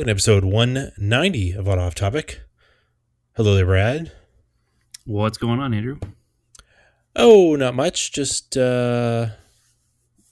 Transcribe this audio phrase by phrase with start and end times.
[0.00, 2.40] Welcome to episode 190 of Auto Off Topic.
[3.36, 4.10] Hello there, Brad.
[5.04, 5.98] What's going on, Andrew?
[7.14, 8.10] Oh, not much.
[8.10, 9.26] Just uh,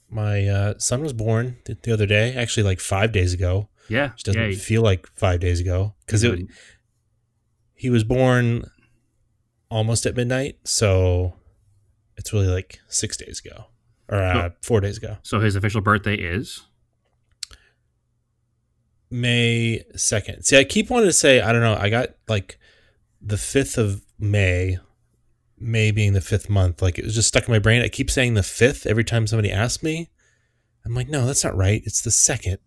[0.09, 3.69] my uh, son was born th- the other day, actually, like five days ago.
[3.87, 6.47] Yeah, Which doesn't yeah, feel like five days ago because Good.
[7.75, 8.63] he was born
[9.69, 11.35] almost at midnight, so
[12.17, 13.65] it's really like six days ago
[14.07, 15.17] or uh, four days ago.
[15.21, 16.63] So his official birthday is
[19.11, 20.45] May 2nd.
[20.45, 22.59] See, I keep wanting to say, I don't know, I got like
[23.21, 24.77] the 5th of May,
[25.57, 26.81] May being the fifth month.
[26.81, 27.81] Like it was just stuck in my brain.
[27.81, 30.09] I keep saying the 5th every time somebody asks me.
[30.85, 31.81] I'm like, no, that's not right.
[31.85, 32.57] It's the 2nd.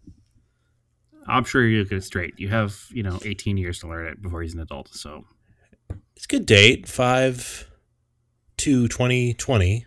[1.26, 2.34] I'm sure you'll get it straight.
[2.38, 4.88] You have, you know, 18 years to learn it before he's an adult.
[4.92, 5.24] So
[6.16, 6.88] It's a good date.
[6.88, 7.68] 5
[8.58, 9.86] to 2020.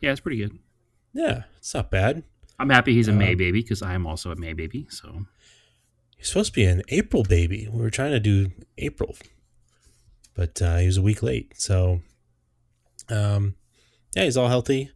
[0.00, 0.58] yeah, it's pretty good.
[1.12, 2.22] Yeah, it's not bad.
[2.58, 4.86] I'm happy he's a May Um, baby because I am also a May baby.
[4.90, 5.26] So
[6.22, 7.66] He's supposed to be an April baby.
[7.68, 9.16] We were trying to do April,
[10.36, 11.52] but uh, he was a week late.
[11.56, 11.98] So,
[13.08, 13.56] um,
[14.14, 14.92] yeah, he's all healthy.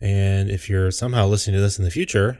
[0.00, 2.38] And if you're somehow listening to this in the future,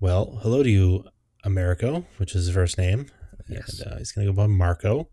[0.00, 1.04] well, hello to you,
[1.44, 3.06] Americo, which is his first name.
[3.48, 3.78] Yes.
[3.78, 5.08] And, uh, he's going to go by Marco.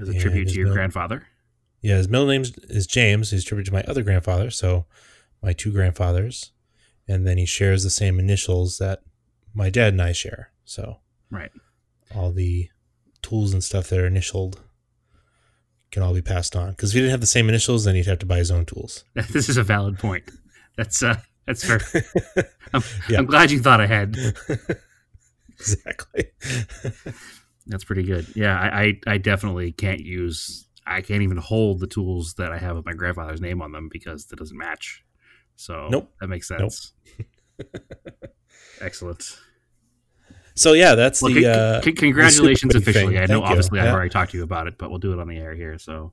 [0.00, 1.26] as a Yeah, tribute to your mil- grandfather.
[1.82, 3.30] Yeah, his middle name is James.
[3.30, 4.50] He's tribute to my other grandfather.
[4.50, 4.86] So,
[5.42, 6.52] my two grandfathers.
[7.06, 9.02] And then he shares the same initials that
[9.52, 10.52] my dad and I share.
[10.64, 11.50] So, Right.
[12.14, 12.68] all the
[13.22, 14.60] tools and stuff that are initialed
[15.90, 16.70] can all be passed on.
[16.70, 18.64] Because if he didn't have the same initials, then he'd have to buy his own
[18.64, 19.04] tools.
[19.32, 20.30] This is a valid point.
[20.76, 21.16] That's uh
[21.46, 21.80] that's fair.
[22.74, 23.18] I'm, Yeah.
[23.18, 24.16] I'm glad you thought ahead.
[25.50, 26.26] exactly.
[27.66, 28.26] That's pretty good.
[28.36, 32.58] Yeah, I, I I definitely can't use I can't even hold the tools that I
[32.58, 35.04] have with my grandfather's name on them because that doesn't match.
[35.56, 36.12] So Nope.
[36.20, 36.70] that makes Nope.
[36.70, 36.92] sense.
[38.80, 39.38] Excellent.
[40.56, 41.42] So yeah, that's Well, the.
[41.42, 43.14] con- uh, con- congratulations the officially.
[43.14, 43.18] thing.
[43.22, 43.94] I know Thank obviously I've Yeah.
[43.94, 45.78] already talked to you about it, but we'll do it on the air here.
[45.78, 46.12] So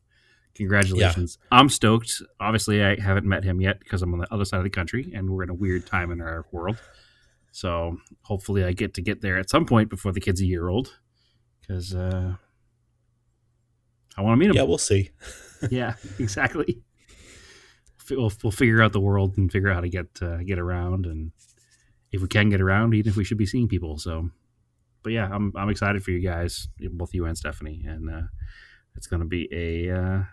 [0.55, 1.37] congratulations.
[1.51, 2.21] I'm stoked.
[2.39, 5.11] Obviously I haven't met him yet because I'm on the other side of the country
[5.15, 6.77] and we're in a weird time in our world.
[7.51, 10.67] So hopefully I get to get there at some point before the kid's a year
[10.69, 10.97] old
[11.61, 12.35] because uh,
[14.17, 14.55] I want to meet him.
[14.55, 15.11] yeah, we'll see.
[15.71, 16.81] yeah, exactly.
[18.09, 21.05] We'll, we'll figure out the world and figure out how to get uh, get around,
[21.05, 21.31] and
[22.13, 23.97] if we can get around, even if we should be seeing people.
[23.97, 24.29] So,
[25.01, 28.21] but yeah, I'm I'm excited for you guys, both you and Stephanie, and uh,
[28.95, 30.23] it's going to be a uh,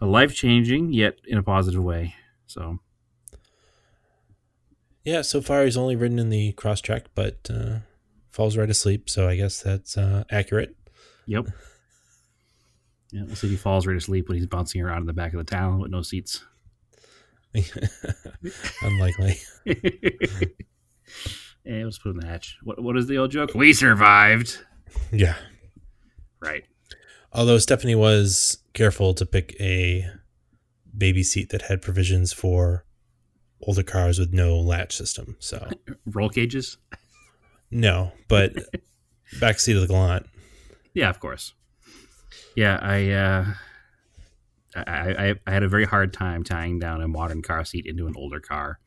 [0.00, 2.14] a life changing yet in a positive way.
[2.46, 2.80] So,
[5.04, 7.78] Yeah, so far he's only ridden in the Crosstrek, but uh,
[8.28, 9.08] falls right asleep.
[9.08, 10.76] So I guess that's uh, accurate.
[11.26, 11.46] yep.
[13.12, 15.32] Yeah, we'll see if he falls right asleep when he's bouncing around in the back
[15.32, 16.42] of the town with no seats.
[18.82, 19.38] Unlikely.
[21.64, 22.58] and let's put in the hatch.
[22.62, 23.54] What what is the old joke?
[23.54, 24.58] We survived.
[25.12, 25.36] Yeah.
[26.40, 26.64] Right.
[27.32, 30.06] Although Stephanie was careful to pick a
[30.96, 32.84] baby seat that had provisions for
[33.62, 35.36] older cars with no latch system.
[35.40, 35.68] So
[36.06, 36.76] Roll cages.
[37.70, 38.52] no, but
[39.40, 40.26] back seat of the Galant.
[40.92, 41.54] Yeah, of course.
[42.56, 43.44] Yeah, I, uh,
[44.74, 44.80] I,
[45.30, 48.14] I, I had a very hard time tying down a modern car seat into an
[48.16, 48.78] older car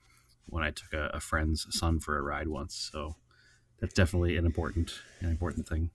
[0.47, 2.89] when I took a, a friend's son for a ride once.
[2.91, 3.15] So
[3.79, 5.91] that's definitely an important, an important thing.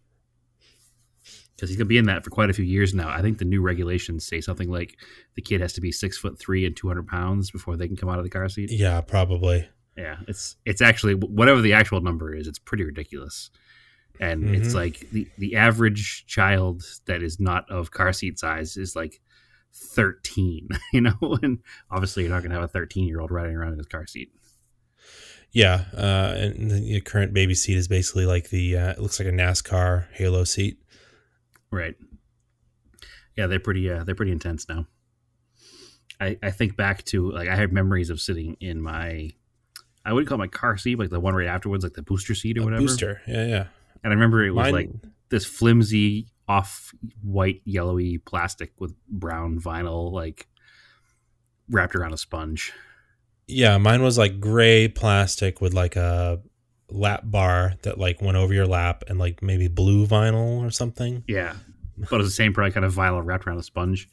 [1.55, 3.09] Because he's gonna be in that for quite a few years now.
[3.09, 4.97] I think the new regulations say something like
[5.37, 7.97] the kid has to be six foot three and two hundred pounds before they can
[7.97, 8.71] come out of the car seat.
[8.73, 9.69] Yeah, probably.
[9.97, 13.51] Yeah, it's it's actually whatever the actual number is, it's pretty ridiculous.
[14.19, 14.75] And it's Mhm.
[14.75, 19.21] like the the average child that is not of car seat size is like
[19.73, 21.59] 13, you know, and
[21.91, 24.07] obviously you're not going to have a 13 year old riding around in his car
[24.07, 24.33] seat.
[25.53, 28.77] Yeah, uh, and the, current baby seat is basically like the.
[28.77, 30.79] Uh, it looks like a NASCAR Halo seat.
[31.71, 31.95] Right.
[33.37, 34.87] Yeah, they're pretty uh, they're pretty intense now.
[36.19, 39.31] I I think back to like I have memories of sitting in my
[40.05, 42.57] I wouldn't call my car seat, like the one right afterwards, like the booster seat
[42.57, 42.83] or A whatever.
[42.83, 43.21] booster.
[43.27, 43.67] Yeah, yeah.
[44.03, 44.91] And I remember it was Mine- like
[45.29, 46.93] this flimsy off
[47.23, 50.47] white yellowy plastic with brown vinyl like
[51.71, 52.73] wrapped around a sponge
[53.47, 56.41] Yeah, mine was like gray plastic with like a
[56.91, 61.25] lap bar that like went over your lap and like maybe blue vinyl or something.
[61.27, 61.55] yeah
[61.97, 64.09] but it was the same probably kind of vinyl wrapped around a sponge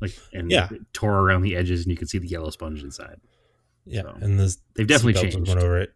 [0.00, 0.68] like and Yeah.
[0.70, 3.18] it tore around the edges and you could see the yellow sponge inside
[3.86, 5.94] Yeah, So, and the they've definitely changed went over it.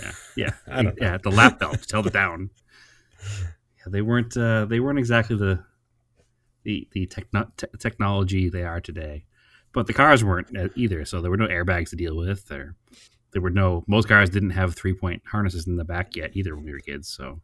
[0.00, 1.06] yeah yeah I don't know.
[1.06, 2.50] yeah the lap belt held it down
[3.88, 5.62] they weren't uh, they weren't exactly the
[6.64, 9.24] the the techno- te- technology they are today
[9.72, 12.74] but the cars weren't uh, either so there were no airbags to deal with there
[13.32, 16.54] there were no most cars didn't have three point harnesses in the back yet either
[16.56, 17.40] when we were kids so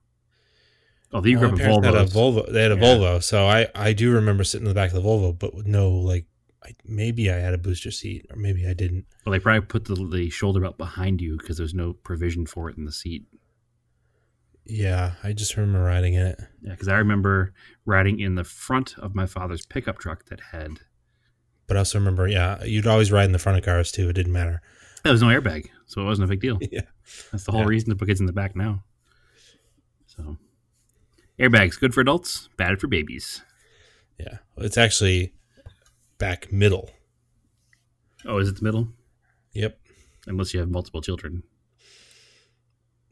[1.15, 2.43] Oh, you grew up in parents had a Volvo.
[2.47, 2.53] Volvo.
[2.53, 2.81] They had a Yeah.
[2.81, 5.67] Volvo, so I I do remember sitting in the back of the Volvo, but with
[5.67, 6.25] no like.
[6.65, 9.05] I, maybe I had a booster seat, or maybe I didn't.
[9.27, 12.71] Well, they probably put the, the shoulder belt behind you because there's no provision for
[12.71, 13.27] it in the seat.
[14.64, 16.41] Yeah, I just remember riding in it.
[16.62, 17.53] Yeah, because I remember
[17.85, 20.81] riding in the front of my father's pickup truck that had
[21.67, 24.09] But I also remember, yeah, you'd always ride in the front of cars too.
[24.09, 24.62] It didn't matter.
[25.03, 26.59] there was no airbag, so it wasn't a big deal.
[26.70, 26.82] Yeah.
[27.32, 27.67] That's the whole Yeah.
[27.67, 28.85] reason to put kids in the back now.
[30.06, 30.37] So,
[31.41, 33.43] airbags good for adults, bad for babies.
[34.20, 35.32] Yeah, it's actually
[36.19, 36.91] back middle.
[38.25, 38.88] Oh, is it the middle?
[39.55, 39.79] Yep.
[40.29, 41.43] Unless you have multiple children.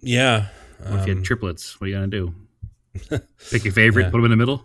[0.01, 0.47] Yeah.
[0.89, 1.81] What if you um, had triplets?
[1.81, 2.35] What are you gonna do?
[3.51, 4.11] Pick your favorite, Yeah.
[4.11, 4.65] put them in the middle.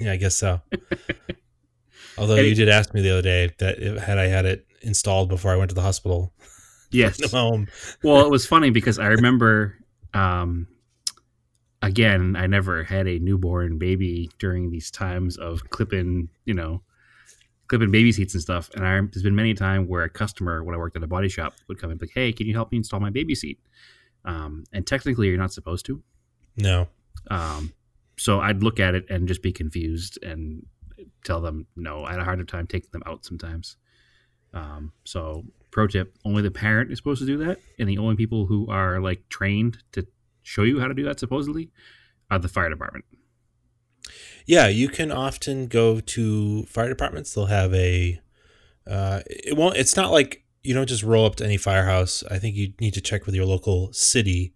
[0.00, 0.60] yeah, I guess so.
[2.18, 5.28] Although you did ask me the other day that if, had I had it installed
[5.30, 6.32] before I went to the hospital,
[6.90, 7.18] Yes.
[7.20, 7.68] no home.
[8.02, 9.76] well, it was funny because I remember,
[10.12, 10.66] um,
[11.80, 16.82] again, I never had a newborn baby during these times of clipping, you know,
[17.68, 18.68] clipping baby seats and stuff.
[18.74, 21.06] And I, there's been many a time where a customer, when I worked at a
[21.06, 23.34] body shop, would come and be like, "Hey, can you help me install my baby
[23.34, 23.58] seat?"
[24.24, 26.02] Um, and technically, you're not supposed to.
[26.56, 26.88] No.
[27.30, 27.72] Um,
[28.16, 30.66] so I'd look at it and just be confused and
[31.24, 32.04] tell them no.
[32.04, 33.76] I had a harder time taking them out sometimes.
[34.54, 38.16] Um, so pro tip: only the parent is supposed to do that, and the only
[38.16, 40.06] people who are like trained to
[40.42, 41.70] show you how to do that supposedly
[42.30, 43.04] are the fire department.
[44.46, 47.34] Yeah, you can often go to fire departments.
[47.34, 48.20] They'll have a.
[48.86, 49.76] Uh, it won't.
[49.76, 52.22] It's not like you don't just roll up to any firehouse.
[52.30, 54.52] I think you need to check with your local city.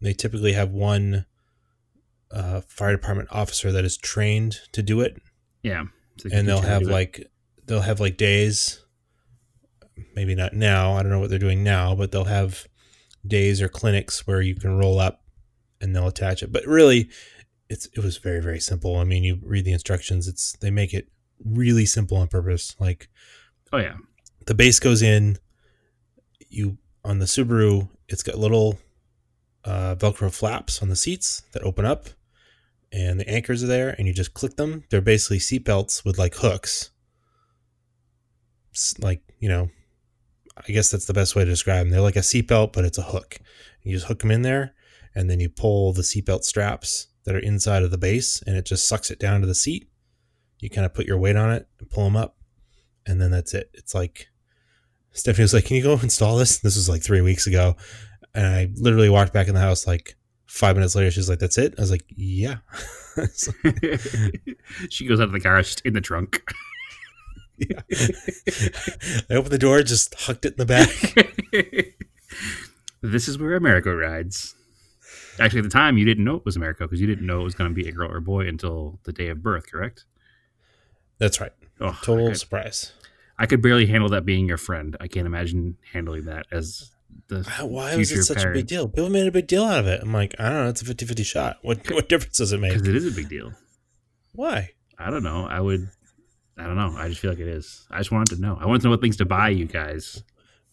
[0.00, 1.24] They typically have one
[2.30, 5.16] uh, fire department officer that is trained to do it,
[5.62, 5.84] Yeah,
[6.18, 6.92] So and they'll teach you how to have do it.
[6.92, 7.30] like
[7.66, 8.82] they'll have like days.
[10.14, 10.92] Maybe not now.
[10.94, 12.66] I don't know what they're doing now, but they'll have
[13.26, 15.22] days or clinics where you can roll up
[15.80, 16.52] and they'll attach it.
[16.52, 17.08] But really,
[17.70, 18.96] it's it was very very simple.
[18.96, 20.28] I mean, you read the instructions.
[20.28, 21.08] It's they make it
[21.44, 22.76] really simple on purpose.
[22.78, 23.08] Like
[23.72, 23.94] oh yeah,
[24.46, 25.38] the base goes in.
[26.48, 28.78] You on the Subaru, it's got little
[29.64, 32.06] uh, Velcro flaps on the seats that open up,
[32.92, 34.84] and the anchors are there, and you just click them.
[34.90, 36.90] They're basically seat belts with like hooks.
[38.74, 39.70] S- Like you know,
[40.56, 41.90] I guess that's the best way to describe them.
[41.90, 43.38] They're like a seatbelt, but it's a hook.
[43.82, 44.74] You just hook them in there,
[45.14, 48.64] and then you pull the seatbelt straps that are inside of the base, and it
[48.66, 49.88] just sucks it down to the seat.
[50.60, 52.36] You kind of put your weight on it and pull them up,
[53.06, 53.70] and then that's it.
[53.74, 54.28] It's like
[55.16, 57.76] Stephanie was like, "Can you go install this?" This was like three weeks ago,
[58.34, 60.16] and I literally walked back in the house like
[60.46, 61.10] five minutes later.
[61.10, 62.58] She's like, "That's it." I was like, "Yeah."
[64.90, 66.42] She goes out of the just in the trunk.
[67.56, 67.80] yeah.
[69.30, 70.90] I opened the door, just hucked it in the back.
[73.02, 74.54] this is where Americo rides.
[75.40, 77.44] Actually, at the time, you didn't know it was Americo because you didn't know it
[77.44, 80.04] was going to be a girl or a boy until the day of birth, correct?
[81.18, 81.52] That's right.
[81.80, 82.92] Oh, Total could, surprise.
[83.38, 84.96] I could barely handle that being your friend.
[85.00, 86.90] I can't imagine handling that as
[87.28, 88.88] the Why was it such a big deal?
[88.88, 90.00] People made a big deal out of it.
[90.02, 90.68] I'm like, I don't know.
[90.68, 91.58] It's a 50 50 shot.
[91.62, 92.72] What, what difference does it make?
[92.72, 93.52] because it is a big deal.
[94.34, 94.70] Why?
[94.98, 95.46] I don't know.
[95.46, 95.88] I would.
[96.58, 96.94] I don't know.
[96.96, 97.86] I just feel like it is.
[97.90, 98.56] I just wanted to know.
[98.58, 100.22] I wanted to know what things to buy you guys.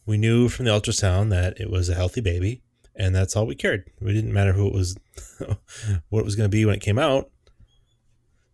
[0.06, 2.62] We knew from the ultrasound that it was a healthy baby,
[2.96, 3.90] and that's all we cared.
[4.00, 4.98] We didn't matter who it was,
[6.10, 7.30] what it was going to be when it came out.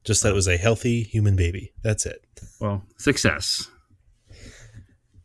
[0.03, 1.73] Just that it was a healthy human baby.
[1.83, 2.23] That's it.
[2.59, 3.69] Well, success.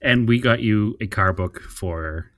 [0.04, 2.30] And we got you a car book for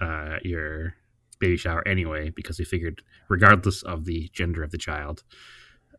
[0.00, 0.94] uh, your
[1.38, 5.22] baby shower anyway, because we figured, regardless of the gender of the child,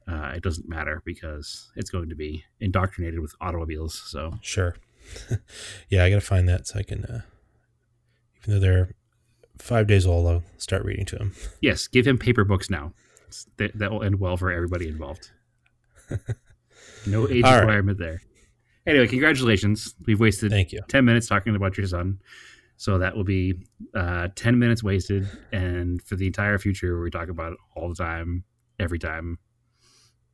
[0.07, 4.03] uh, it doesn't matter because it's going to be indoctrinated with automobiles.
[4.05, 4.75] So Sure.
[5.89, 7.21] yeah, I got to find that so I can, uh,
[8.41, 8.89] even though they're
[9.57, 12.93] five days old, I'll start reading to him yes, give him paper books now.
[13.57, 15.31] That, that will end well for everybody involved.
[17.07, 17.59] No age All right.
[17.59, 18.21] requirement there.
[18.87, 19.95] Anyway, congratulations.
[20.05, 20.81] We've wasted Thank you.
[20.87, 22.19] 10 minutes talking about your son.
[22.77, 23.65] So that will be
[23.95, 25.27] uh, 10 minutes wasted.
[25.51, 28.43] And for the entire future, we talk about it all the time,
[28.79, 29.39] every time,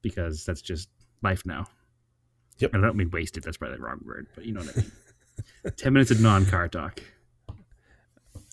[0.02, 0.90] because that's just
[1.22, 1.66] life now.
[2.58, 2.72] Yep.
[2.74, 3.44] I don't mean wasted.
[3.44, 4.92] That's probably the wrong word, but you know what I mean.
[5.78, 7.02] 10 minutes of non car talk.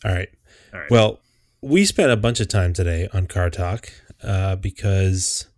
[0.04, 0.28] All right.
[0.72, 0.90] All right.
[0.90, 1.20] Well,
[1.60, 3.90] we spent a bunch of time today on Car Talk
[4.22, 5.48] uh, because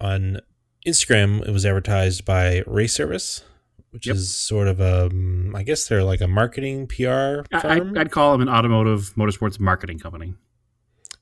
[0.00, 0.40] on
[0.86, 3.42] Instagram it was advertised by Race Service,
[3.90, 4.16] which Yep.
[4.16, 7.96] is sort of a, um, guess they're like a marketing PR I, firm.
[7.96, 10.34] I'd, I'd call them an automotive motorsports marketing company.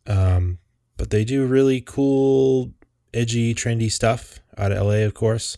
[0.06, 0.58] um,
[0.96, 2.72] but they do really cool,
[3.14, 5.56] edgy, trendy stuff out of LA, of course.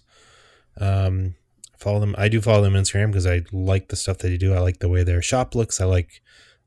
[0.81, 1.35] Um,
[1.77, 2.15] follow them.
[2.17, 4.55] I do follow them on Instagram because I like the stuff that they do.
[4.55, 5.81] I like the way their shop looks.
[5.81, 6.23] I like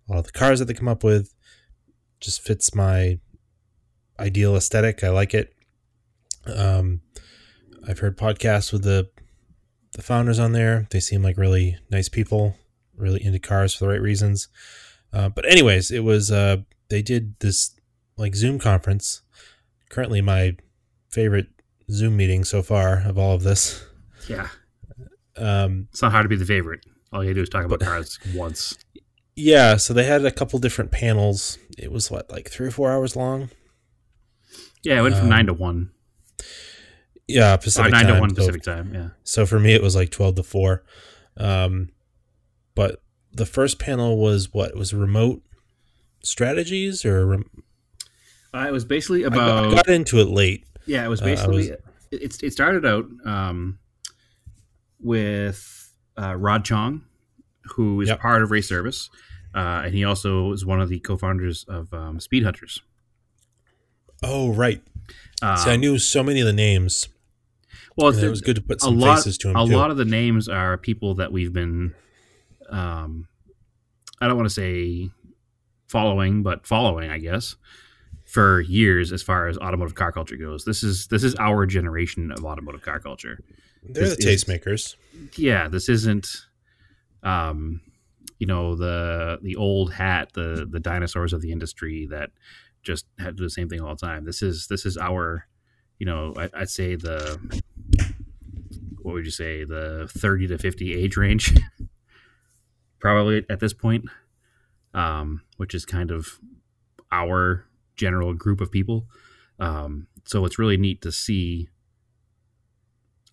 [0.10, 1.34] all the cars that they come up with.
[2.20, 3.20] Just fits my
[4.20, 5.04] ideal aesthetic.
[5.04, 5.54] I like it.
[6.46, 7.02] Um,
[7.88, 9.10] I've heard podcasts with the
[9.94, 10.88] the founders on there.
[10.92, 12.56] They seem like really nice people,
[12.98, 14.48] really into cars for the right reasons.
[15.14, 16.58] Uh, but anyways, it was uh,
[16.90, 17.76] they did this
[18.18, 19.22] like Zoom conference.
[19.90, 20.58] Currently, my
[21.10, 21.48] favorite
[21.90, 23.86] Zoom meeting so far of all of this.
[24.28, 24.48] Yeah,
[25.38, 26.86] Um, it's not hard to be the favorite.
[27.14, 28.76] All you do is talk about cars once.
[29.36, 31.58] yeah, so they had a couple different panels.
[31.78, 33.50] It was what like three or four hours long.
[34.84, 35.92] Yeah, it went from Um, nine to one.
[37.28, 38.16] Yeah, Pacific nine time.
[38.16, 38.94] to one so- Pacific time.
[38.94, 39.10] Yeah.
[39.24, 40.84] So for me, it was like 12 to 4.
[41.38, 41.90] Um,
[42.76, 43.02] but
[43.32, 44.70] the first panel was what?
[44.70, 45.42] It was remote
[46.24, 47.50] strategies or rem-
[48.54, 50.66] Uh, it was basically about I got into it late.
[50.86, 52.44] Yeah, it was Uh, basically was- it, it.
[52.44, 53.80] It started out um,
[55.00, 57.04] with uh, Rod Chong,
[57.76, 58.20] who is Yep.
[58.20, 59.10] part of Race Service,
[59.54, 62.82] uh, and he also is one of the co-founders of um, Speedhunters.
[64.24, 64.82] Oh, right.
[65.42, 67.10] Um, See, I knew so many of the names.
[67.98, 69.16] Well, it was good to put some lot.
[69.18, 69.76] faces to them a too.
[69.76, 71.94] lot of the names are people that we've been.
[72.70, 73.28] Um,
[74.22, 75.10] I don't want to say
[75.88, 77.56] following, but following, I guess,
[78.26, 80.66] for years as far as automotive car culture goes.
[80.66, 83.40] This is this is our generation of automotive car culture.
[83.84, 84.96] They're the this is- tastemakers.
[85.38, 86.28] yeah, this isn't
[87.24, 87.82] um
[88.40, 92.32] you know the the old hat, the the dinosaurs of the industry that
[92.84, 94.26] just had to do the same thing all the time.
[94.26, 95.48] This is this is our
[95.98, 97.40] you know, I, I'd say the
[99.06, 101.56] what would you say, the thirty to fifty age range,
[103.00, 104.06] probably at this point,
[104.96, 106.40] um, which is kind of
[107.12, 109.06] our general group of people.
[109.60, 111.70] Um, so it's really neat to see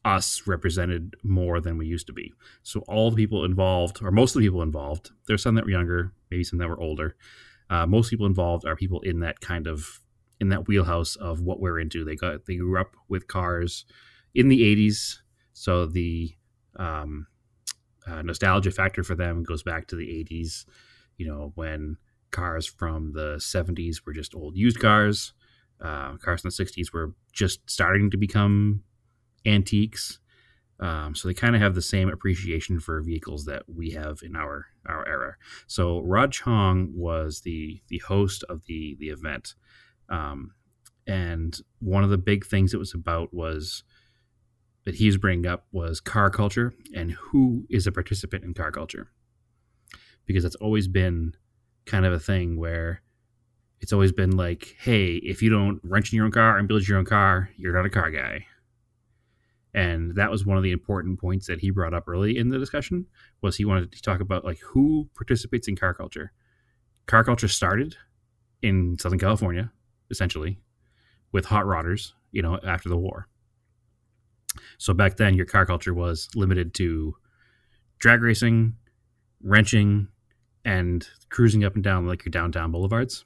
[0.05, 2.35] us represented more than we used to be.
[2.62, 5.71] So all the people involved, or most of the people involved, there's some that were
[5.71, 7.17] younger, maybe some that were older.
[7.71, 10.00] Uh, most people involved are people in that kind of
[10.38, 12.05] in that wheelhouse of what we're into.
[12.05, 13.87] They got they grew up with cars
[14.35, 15.22] in the '80s,
[15.62, 16.35] so the
[16.76, 17.28] um,
[18.04, 20.64] uh, nostalgia factor for them goes back to the '80s.
[21.19, 21.99] You know when
[22.33, 25.35] cars from the '70s were just old used cars.
[25.81, 28.83] Uh, cars in the '60s were just starting to become
[29.47, 30.19] antiques.
[30.81, 34.35] Um, so they kind of have the same appreciation for vehicles that we have in
[34.35, 35.37] our our era.
[35.69, 39.54] So Rod Chong was the the host of the the event,
[40.09, 40.54] um,
[41.07, 43.85] and one of the big things it was about was
[44.85, 48.71] that he was bringing up was car culture and who is a participant in car
[48.71, 49.11] culture,
[50.27, 51.35] because that's always been
[51.87, 53.03] kind of a thing where
[53.81, 56.87] it's always been like, hey, if you don't wrench in your own car and build
[56.87, 58.47] your own car, you're not a car guy.
[59.75, 62.59] And that was one of the important points that he brought up early in the
[62.59, 63.07] discussion
[63.41, 66.33] was he wanted to talk about like who participates in car culture.
[67.07, 67.97] Car culture started
[68.62, 69.71] in southern california
[70.11, 70.59] essentially
[71.33, 73.29] with hot rodders you know after the war
[74.78, 77.14] so back then your car culture was limited to
[77.99, 78.75] drag racing
[79.42, 80.09] wrenching
[80.64, 83.25] and cruising up and down like your downtown boulevards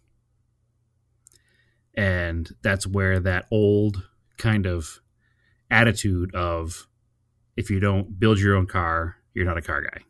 [1.97, 4.07] and that's where that old
[4.37, 5.01] kind of
[5.71, 6.87] attitude of
[7.57, 10.01] if you don't build your own car, you're not a car guy.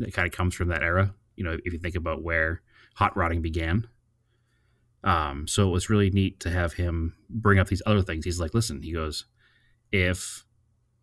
[0.00, 1.14] It kind of comes from that era.
[1.34, 2.62] You know, if you think about where
[2.94, 3.88] hot rodding began.
[5.04, 8.24] Um, so it was really neat to have him bring up these other things.
[8.24, 9.26] He's like, listen, he goes,
[9.92, 10.44] if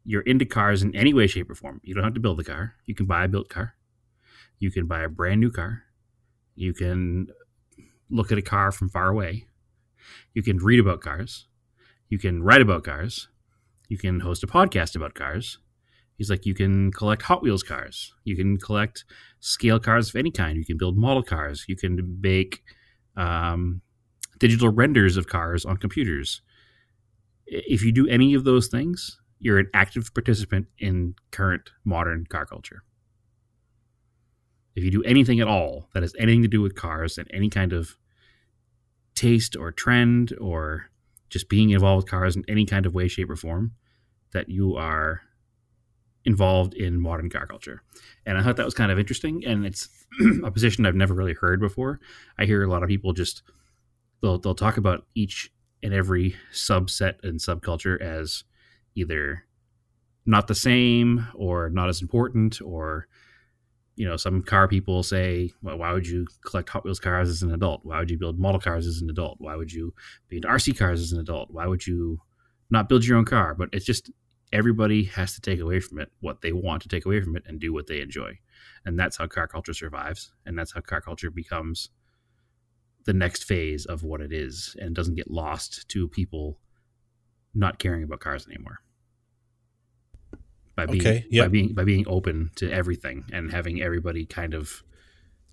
[0.06, 2.44] you're into cars in any way, shape, or form, you don't have to build the
[2.44, 2.76] car.
[2.86, 3.76] You can buy a built car.
[4.60, 5.84] You can buy a brand new car.
[6.56, 7.28] You can
[8.10, 9.46] look at a car from far away.
[10.34, 11.48] You can read about cars
[12.14, 13.28] you can write about cars
[13.90, 15.58] you can host a podcast about cars
[16.16, 19.04] he's like you can collect hot wheels cars you can collect
[19.40, 22.62] scale cars of any kind you can build model cars you can make
[23.18, 23.82] um,
[24.38, 26.44] digital renders of cars on computers
[27.46, 32.46] if you do any of those things you're an active participant in current modern car
[32.46, 32.84] culture
[34.76, 37.50] if you do anything at all that has anything to do with cars and any
[37.50, 37.98] kind of
[39.16, 40.90] taste or trend or
[41.30, 43.74] just being involved with cars in any kind of way, shape, or form,
[44.34, 45.22] that you are
[46.26, 47.82] involved in modern car culture.
[48.26, 49.44] And I thought that was kind of interesting.
[49.46, 49.90] And it's
[50.44, 52.00] a position I've never really heard before.
[52.38, 53.44] I hear a lot of people just
[54.22, 55.52] they'll they'll talk about each
[55.84, 58.44] and every subset and subculture as
[58.96, 59.46] either
[60.26, 63.08] not the same or not as important or
[63.96, 67.44] you know, some car people say, well, why would you collect Hot Wheels cars as
[67.44, 67.82] an adult?
[67.84, 69.38] Why would you build model cars as an adult?
[69.40, 69.94] Why would you
[70.30, 71.52] be into RC cars as an adult?
[71.52, 72.20] Why would you
[72.72, 73.54] not build your own car?
[73.54, 74.10] But it's just
[74.52, 77.44] everybody has to take away from it what they want to take away from it
[77.46, 78.40] and do what they enjoy.
[78.84, 80.34] And that's how car culture survives.
[80.46, 81.90] And that's how car culture becomes
[83.06, 86.60] the next phase of what it is and doesn't get lost to people
[87.54, 88.80] not caring about cars anymore.
[90.76, 91.46] By being Okay, yep.
[91.46, 94.84] by being by being open to everything and having everybody kind of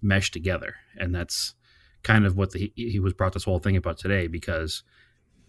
[0.00, 0.76] mesh together.
[0.96, 1.54] And that's
[2.02, 4.82] kind of what the, he was brought this whole thing about today because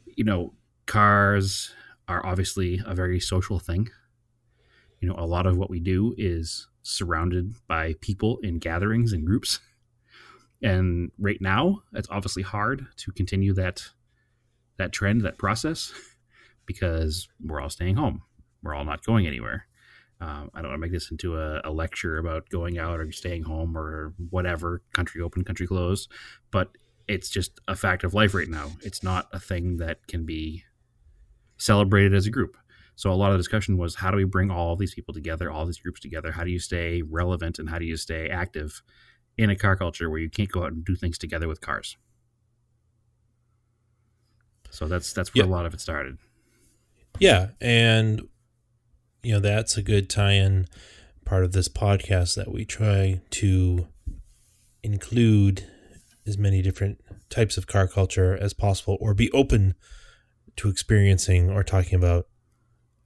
[0.05, 0.53] you know
[0.85, 1.73] cars
[2.09, 3.89] are obviously a very social thing.
[4.99, 9.25] You know a lot of what we do is surrounded by people in gatherings and
[9.25, 9.59] groups
[10.61, 13.83] and right now it's obviously hard to continue that
[14.77, 15.93] that trend that process
[16.65, 18.23] because we're all staying home.
[18.63, 19.67] We're all not going anywhere.
[20.19, 23.11] Um, i don't want to make this into a, a lecture about going out or
[23.11, 26.11] staying home or whatever country open country closed
[26.51, 26.69] but
[27.11, 28.71] it's just a fact of life right now.
[28.81, 30.63] It's not a thing that can be
[31.57, 32.55] celebrated as a group.
[32.95, 35.51] So a lot of the discussion was how do we bring all these people together,
[35.51, 36.31] all these groups together?
[36.31, 38.81] How do you stay relevant and how do you stay active
[39.37, 41.97] in a car culture where you can't go out and do things together with cars?
[44.69, 45.49] So that's that's where Yeah.
[45.49, 46.17] a lot of it started.
[47.19, 48.21] Yeah, and
[49.23, 50.67] you know that's a good tie-in
[51.25, 53.87] part of this podcast that we try to
[54.83, 55.65] include
[56.25, 59.75] as many different types of car culture as possible, or be open
[60.55, 62.27] to experiencing or talking about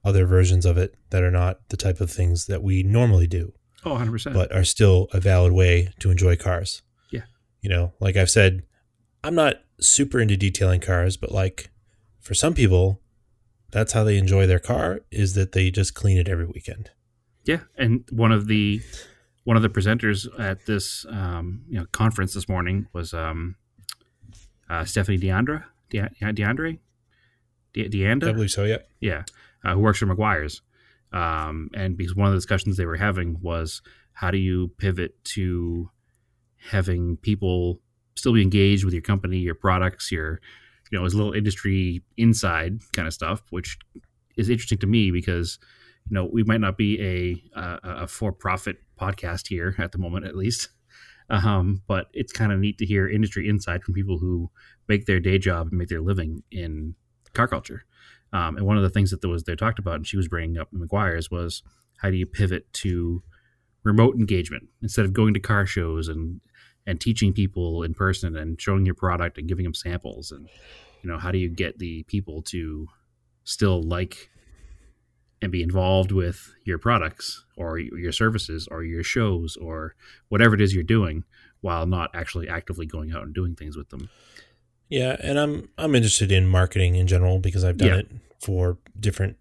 [0.04, 3.52] other versions of it that are not the type of things that we normally do,
[3.86, 4.34] Oh, 100%.
[4.34, 6.82] but are still a valid way to enjoy cars.
[7.10, 7.22] Yeah.
[7.62, 8.64] You know, like I've said,
[9.24, 11.70] I'm not super into detailing cars, but like
[12.20, 13.00] for some people,
[13.70, 16.90] that's how they enjoy their car is that they just clean it every weekend.
[17.44, 18.80] Yeah, and one of the
[19.44, 23.54] one of the presenters at this um, you know conference this morning was um,
[24.68, 26.78] uh, Stephanie Deandra, De- Deandre,
[27.72, 28.28] De- Deanda.
[28.30, 28.64] I believe so.
[28.64, 28.78] Yeah.
[29.00, 29.22] yeah,
[29.64, 30.62] uh, who works for Meguiar's.
[31.16, 33.80] Um, and because one of the discussions they were having was
[34.12, 35.90] how do you pivot to
[36.70, 37.80] having people
[38.16, 40.40] still be engaged with your company, your products, your,
[40.90, 43.78] you know, as little industry inside kind of stuff, which
[44.36, 45.58] is interesting to me because,
[46.10, 50.26] you know, we might not be a, a, a for-profit podcast here at the moment,
[50.26, 50.68] at least.
[51.30, 54.50] Um, but it's kind of neat to hear industry insight from people who
[54.86, 56.94] make their day job and make their living in
[57.32, 57.84] car culture.
[58.36, 60.58] Um, and one of the things that was they talked about, and she was bringing
[60.58, 61.62] up Meguiar's, was
[61.98, 63.22] how do you pivot to
[63.82, 66.40] remote engagement instead of going to car shows and
[66.86, 70.48] and teaching people in person and showing your product and giving them samples and
[71.02, 72.86] you know how do you get the people to
[73.44, 74.28] still like
[75.40, 79.94] and be involved with your products or your services or your shows or
[80.28, 81.24] whatever it is you're doing
[81.60, 84.08] while not actually actively going out and doing things with them.
[84.88, 87.96] Yeah, and I'm I'm interested in marketing in general because I've done Yeah.
[87.96, 88.08] it
[88.40, 89.36] for different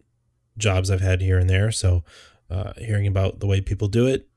[0.58, 1.72] jobs I've had here and there.
[1.72, 2.04] So,
[2.50, 4.28] uh, hearing about the way people do it,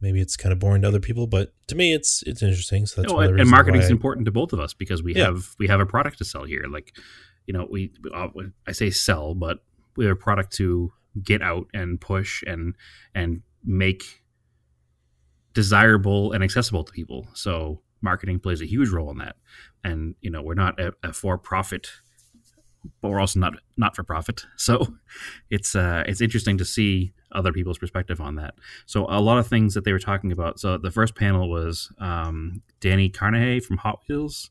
[0.00, 2.86] maybe it's kind of boring to other people, but to me, it's it's interesting.
[2.86, 4.74] So that's No, one of the and, and marketing is important to both of us
[4.74, 5.24] because we Yeah.
[5.24, 6.64] have we have a product to sell here.
[6.70, 6.96] Like,
[7.46, 8.28] you know, we uh,
[8.66, 9.64] I say sell, but
[9.96, 12.76] we have a product to get out and push and
[13.14, 14.22] and make
[15.54, 17.26] desirable and accessible to people.
[17.34, 19.36] So marketing plays a huge role in that.
[19.84, 21.88] And you know, we're not a, a for profit,
[23.00, 24.46] but we're also not not for profit.
[24.56, 24.94] So
[25.50, 28.54] it's uh, it's interesting to see other people's perspective on that.
[28.86, 30.58] So a lot of things that they were talking about.
[30.58, 34.50] So the first panel was um, Danny Carnegie from Hot Wheels,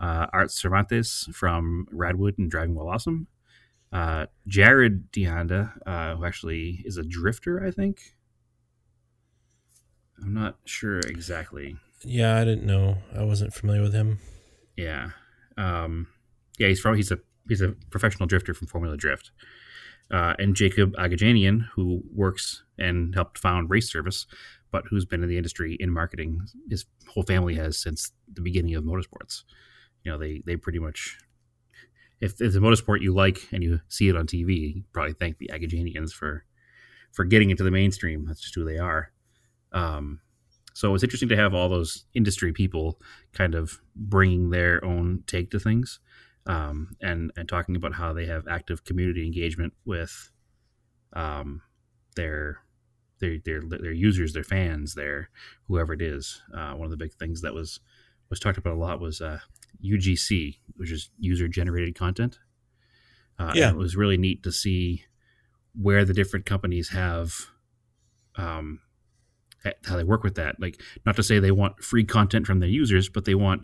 [0.00, 3.28] uh, Art Cervantes from Radwood and Driving While Awesome,
[3.92, 8.14] uh, Jared Deanda, uh, who actually is a drifter, I think.
[10.22, 11.76] I'm not sure exactly.
[12.04, 12.98] Yeah, I didn't know.
[13.16, 14.18] I wasn't familiar with him.
[14.76, 15.10] Yeah,
[15.56, 16.08] um,
[16.58, 19.30] yeah, he's from he's a he's a professional drifter from Formula Drift,
[20.10, 24.26] uh, and Jacob Agajanian, who works and helped found Race Service,
[24.70, 26.46] but who's been in the industry in marketing.
[26.68, 29.42] His whole family has since the beginning of motorsports.
[30.04, 31.18] You know, they they pretty much.
[32.20, 35.38] If it's a motorsport you like and you see it on TV, you probably thank
[35.38, 36.44] the Agajanians for
[37.12, 38.24] for getting into the mainstream.
[38.26, 39.10] That's just who they are.
[39.72, 40.20] Um,
[40.74, 42.98] so it's interesting to have all those industry people
[43.32, 46.00] kind of bringing their own take to things
[46.46, 50.30] um, and and talking about how they have active community engagement with
[51.12, 51.62] um,
[52.16, 52.58] their
[53.20, 55.30] their their their users, their fans, their
[55.68, 56.42] whoever it is.
[56.54, 57.80] Uh, one of the big things that was
[58.30, 59.38] was talked about a lot was uh,
[59.84, 62.38] UGC, which is user generated content.
[63.38, 63.70] Uh, Yeah.
[63.70, 65.04] it was really neat to see
[65.74, 67.32] where the different companies have
[68.36, 68.80] um,
[69.84, 70.60] how they work with that.
[70.60, 73.62] Like, not to say they want free content from their users, but they want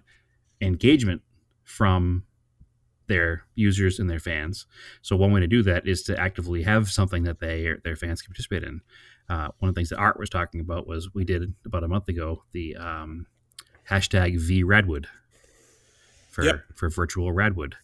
[0.60, 1.22] engagement
[1.64, 2.24] from
[3.06, 4.66] their users and their fans.
[5.02, 8.22] So one way to do that is to actively have something that they their fans
[8.22, 8.80] can participate in.
[9.28, 11.88] Uh, one of the things that Art was talking about was we did about a
[11.88, 13.26] month ago the um,
[13.90, 15.06] hashtag V Radwood,
[16.30, 16.60] for Yep.
[16.74, 17.74] for virtual Radwood,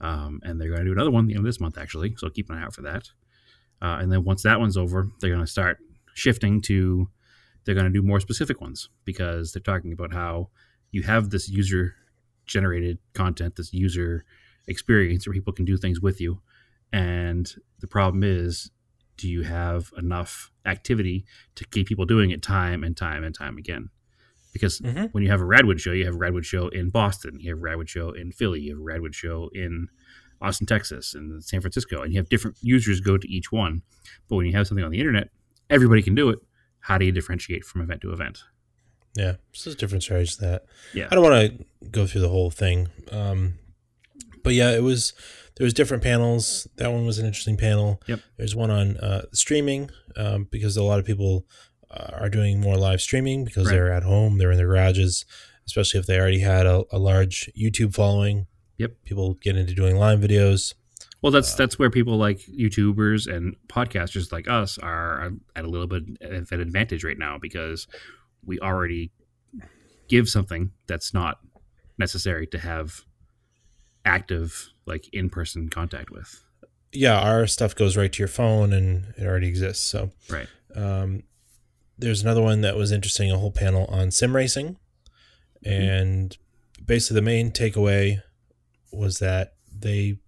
[0.00, 2.14] um, and they're going to do another one at the end of this month actually.
[2.16, 3.10] So keep an eye out for that.
[3.80, 5.78] Uh, and then once that one's over, they're going to start
[6.14, 7.08] shifting to
[7.66, 10.48] they're going to do more specific ones because they're talking about how
[10.92, 11.96] you have this user
[12.46, 14.24] generated content, this user
[14.68, 16.40] experience where people can do things with you.
[16.92, 18.70] And the problem is,
[19.16, 21.26] do you have enough activity
[21.56, 23.90] to keep people doing it time and time and time again?
[24.52, 25.12] Because Mhm.
[25.12, 27.58] when you have a Radwood show, you have a Radwood show in Boston, you have
[27.58, 29.88] a Radwood show in Philly, you have a Radwood show in
[30.40, 33.82] Austin, Texas, and San Francisco, and you have different users go to each one.
[34.28, 35.30] But when you have something on the internet,
[35.68, 36.38] everybody can do it.
[36.86, 38.38] How do you differentiate from event to event?
[39.16, 40.62] Yeah, so there's different strategies to that.
[40.94, 41.08] Yeah.
[41.10, 43.54] I don't want to go through the whole thing, um,
[44.44, 45.14] but yeah, it was
[45.56, 46.68] there was different panels.
[46.76, 48.00] That one was an interesting panel.
[48.06, 48.20] Yep.
[48.36, 51.46] There's one on uh, streaming um, because a lot of people
[51.90, 53.72] uh, are doing more live streaming because Right.
[53.72, 55.24] they're at home, they're in their garages,
[55.66, 58.46] especially if they already had a, a large YouTube following.
[58.76, 58.92] Yep.
[59.04, 60.74] People get into doing live videos.
[61.22, 65.86] Well, that's that's where people like YouTubers and podcasters like us are at a little
[65.86, 67.86] bit of an advantage right now because
[68.44, 69.10] we already
[70.08, 71.38] give something that's not
[71.98, 73.02] necessary to have
[74.04, 76.44] active like in-person contact with.
[76.92, 79.84] Yeah, our stuff goes right to your phone and it already exists.
[79.84, 80.48] So Right.
[80.74, 81.22] Um,
[81.98, 84.76] there's another one that was interesting, a whole panel on sim racing.
[85.64, 86.36] And
[86.84, 88.22] basically, the main takeaway
[88.92, 90.18] was that they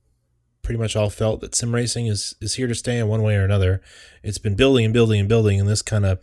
[0.68, 3.36] pretty much all felt that sim racing is, is here to stay in one way
[3.36, 3.80] or another.
[4.22, 6.20] It's been building and building and building, and this kind of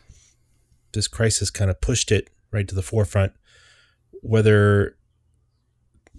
[0.91, 3.33] this crisis kind of pushed it right to the forefront.
[4.21, 4.97] Whether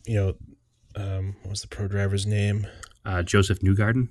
[0.06, 0.34] you know,
[0.96, 2.66] um, what was the pro driver's name?
[3.04, 4.08] Uh, Josef Newgarden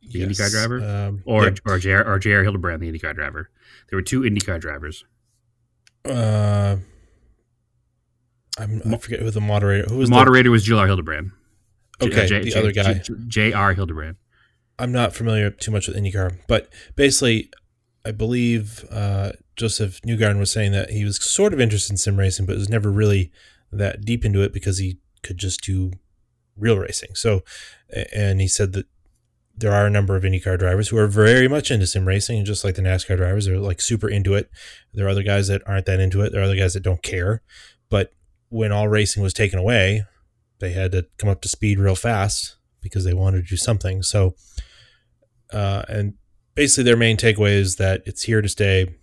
[0.00, 0.80] The IndyCar driver?
[0.80, 1.58] um, or yep.
[1.66, 3.50] or JR, or JR Hildebrand, the IndyCar driver.
[3.90, 5.04] There were two IndyCar drivers.
[6.06, 6.76] Uh,
[8.58, 9.84] I'm, I forget who the moderator.
[9.90, 10.86] Who was the moderator was J.R.
[10.86, 11.32] Hildebrand.
[12.02, 13.02] Okay, J- the J- other guy.
[13.28, 13.74] J.R.
[13.74, 14.16] Hildebrand.
[14.78, 17.50] I'm not familiar too much with IndyCar, but basically,
[18.04, 22.18] I believe uh, Josef Newgarden was saying that he was sort of interested in sim
[22.18, 23.30] racing, but was never really
[23.70, 25.92] that deep into it because he could just do
[26.56, 27.10] real racing.
[27.14, 27.42] So,
[28.14, 28.86] and he said that
[29.54, 32.46] there are a number of IndyCar drivers who are very much into sim racing, and
[32.46, 34.50] just like the NASCAR drivers, they're like super into it.
[34.94, 36.32] There are other guys that aren't that into it.
[36.32, 37.42] There are other guys that don't care.
[37.90, 38.12] But
[38.48, 40.04] when all racing was taken away,
[40.60, 44.02] they had to come up to speed real fast because they wanted to do something.
[44.02, 44.34] So,
[45.52, 46.14] uh, and
[46.54, 48.94] basically, their main takeaway is that it's here to stay.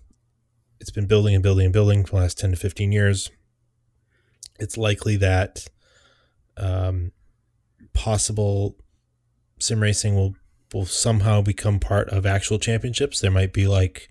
[0.79, 3.29] It's been building and building and building for the last 10 to 15 years.
[4.59, 5.67] It's likely that
[6.55, 7.11] um,
[7.93, 8.75] possible
[9.59, 10.35] sim racing will,
[10.73, 13.19] will somehow become part of actual championships.
[13.19, 14.07] There might be like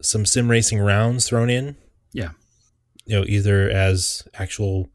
[0.00, 1.76] some sim racing rounds thrown in.
[2.12, 2.30] Yeah.
[3.04, 4.88] You know, either as actual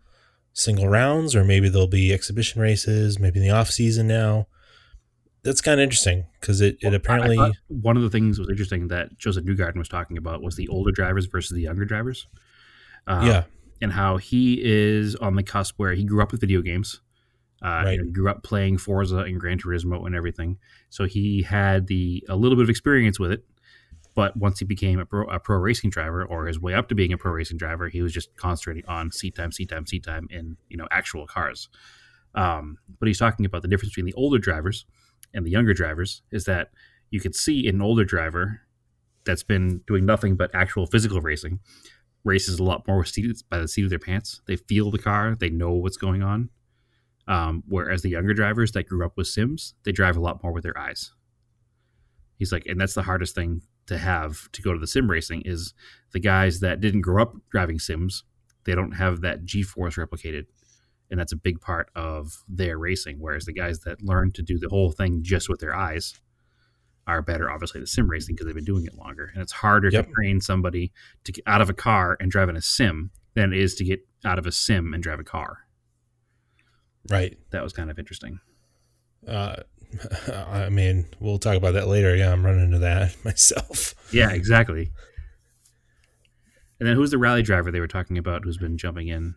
[0.59, 4.47] single rounds or maybe there'll be exhibition races, maybe in the off season now.
[5.43, 7.37] That's kind of interesting because it, it apparently.
[7.67, 10.91] one of the things was interesting that Josef Newgarden was talking about was the older
[10.91, 12.27] drivers versus the younger drivers.
[13.07, 13.43] Uh, yeah.
[13.81, 17.01] and how he is on the cusp where he grew up with video games.
[17.63, 17.91] Uh, Right.
[17.93, 20.57] you know, he grew up playing Forza and Gran Turismo and everything,
[20.89, 23.43] so he had the a little bit of experience with it.
[24.19, 26.93] But once he became a pro, a pro racing driver, or his way up to
[26.93, 30.03] being a pro racing driver, he was just concentrating on seat time, seat time, seat
[30.03, 31.69] time in you know actual cars.
[32.35, 34.85] Um, but he's talking about the difference between the older drivers
[35.33, 36.71] and the younger drivers is that
[37.11, 38.59] you could see an older driver
[39.23, 41.61] that's been doing nothing but actual physical racing
[42.25, 44.41] races a lot more seated by the seat of their pants.
[44.47, 46.49] They feel the car, they know what's going on.
[47.25, 50.51] Um, whereas the younger drivers that grew up with Sims, they drive a lot more
[50.51, 51.13] with their eyes.
[52.37, 55.43] He's like, and that's the hardest thing to have to go to the sim racing
[55.45, 55.73] is
[56.13, 58.23] the guys that didn't grow up driving Sims,
[58.65, 60.45] they don't have that G force replicated.
[61.11, 63.17] And that's a big part of their racing.
[63.19, 66.13] Whereas the guys that learn to do the whole thing just with their eyes
[67.07, 69.31] are better, obviously, the sim racing because they've been doing it longer.
[69.33, 70.05] And it's harder Yep.
[70.07, 70.91] to train somebody
[71.23, 73.83] to get out of a car and drive in a sim than it is to
[73.83, 75.65] get out of a sim and drive a car.
[77.09, 77.37] Right.
[77.51, 78.39] That was kind of interesting.
[79.27, 79.63] Uh,
[80.27, 82.15] I mean, we'll talk about that later.
[82.15, 83.95] Yeah, I'm running into that myself.
[84.13, 84.91] Yeah, exactly.
[86.79, 89.35] And then who's the rally driver they were talking about who's been jumping in?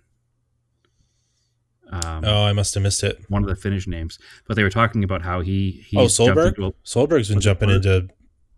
[1.91, 3.19] Um, Oh, I must have missed it.
[3.29, 6.49] One of the Finnish names, but they were talking about how he he Oh, Solberg?
[6.59, 8.09] into Solberg's been jumping into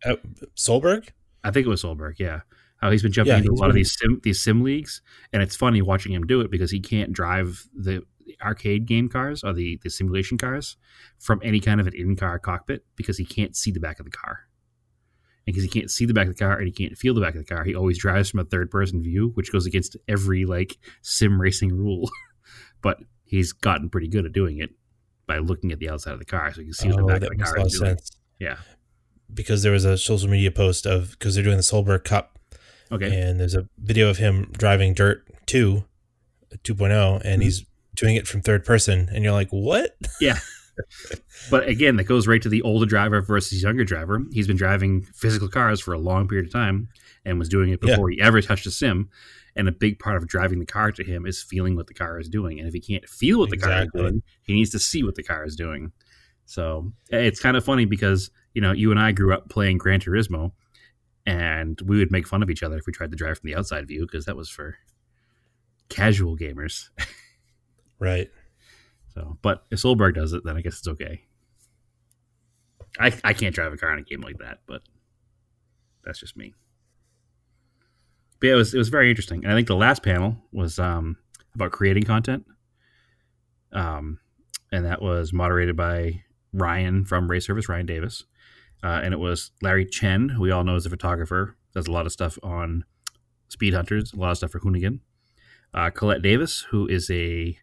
[0.05, 0.17] uh,
[0.57, 1.09] Solberg.
[1.43, 2.41] I think it was Solberg, yeah.
[2.79, 5.01] How he's been jumping Yeah, into a lot of these sim these sim leagues,
[5.33, 8.03] and it's funny watching him do it because he can't drive the
[8.43, 10.77] arcade game cars or the the simulation cars
[11.19, 14.05] from any kind of an in car cockpit because he can't see the back of
[14.07, 14.41] the car.
[15.47, 17.21] And because he can't see the back of the car and he can't feel the
[17.21, 19.97] back of the car, he always drives from a third person view, which goes against
[20.09, 22.11] every like sim racing rule.
[22.83, 24.71] but he's gotten pretty good at doing it
[25.27, 27.07] by looking at the outside of the car, so you can see what the Oh,
[27.07, 27.97] back of the car lot is of doing.
[27.97, 28.11] sense.
[28.39, 28.57] Yeah.
[29.33, 32.39] Because there was a social media post of because they're doing the Solberg Cup,
[32.93, 33.07] Okay.
[33.23, 35.85] and there's a video of him driving Dirt 2,
[36.63, 37.27] 2.0, Mm-hmm.
[37.27, 39.97] and he's doing it from third person, and you're like, what?
[40.21, 40.39] Yeah.
[41.51, 44.23] but again, that goes right to the older driver versus younger driver.
[44.33, 46.89] He's been driving physical cars for a long period of time
[47.25, 47.93] and was doing it Yeah.
[47.93, 49.09] before he ever touched a sim.
[49.57, 52.19] And a big part of driving the car to him is feeling what the car
[52.19, 52.59] is doing.
[52.59, 55.15] And if he can't feel what the car is doing, he needs to see what
[55.15, 55.93] the car is doing.
[56.45, 60.01] So it's kind of funny because, you know, you and I grew up playing Gran
[60.01, 60.51] Turismo
[61.25, 63.55] and we would make fun of each other if we tried to drive from the
[63.57, 64.77] outside view because that was for
[65.89, 66.89] casual gamers.
[68.05, 68.31] Right.
[69.15, 71.23] So, but if Solberg does it, then I guess it's okay.
[73.01, 74.83] I I can't drive a car in a game like that, but
[76.05, 76.53] that's just me.
[78.41, 80.79] But yeah, it was it was very interesting, and I think the last panel was
[80.79, 81.17] um,
[81.55, 82.45] about creating content,
[83.73, 84.19] um,
[84.71, 88.25] and that was moderated by Ryan from Race Service, Ryan Davis,
[88.83, 91.93] uh, and it was Larry Chen, who we all know is a photographer, does a
[91.93, 92.85] lot of stuff on
[93.49, 95.01] Speedhunters, a lot of stuff for Hoonigan.
[95.73, 97.59] Uh, Collete Davis, who is a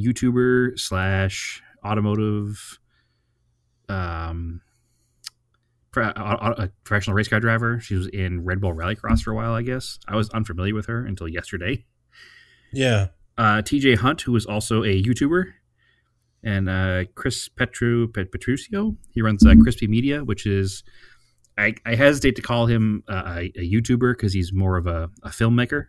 [0.00, 2.78] YouTuber slash automotive
[3.88, 4.60] um
[5.90, 7.80] pro- a, professional race car driver.
[7.80, 9.98] She was in Red Bull Rallycross for a while, I guess.
[10.08, 11.84] I was unfamiliar with her until yesterday.
[12.72, 13.08] Yeah.
[13.36, 15.52] Uh, TJ Hunt, who is also a YouTuber,
[16.42, 18.96] and uh, Chris Petru Pet- Petruccio.
[19.12, 20.84] He runs uh, Crispy Media, which is
[21.58, 25.10] I, I hesitate to call him uh, a, a YouTuber because he's more of a,
[25.22, 25.86] a filmmaker.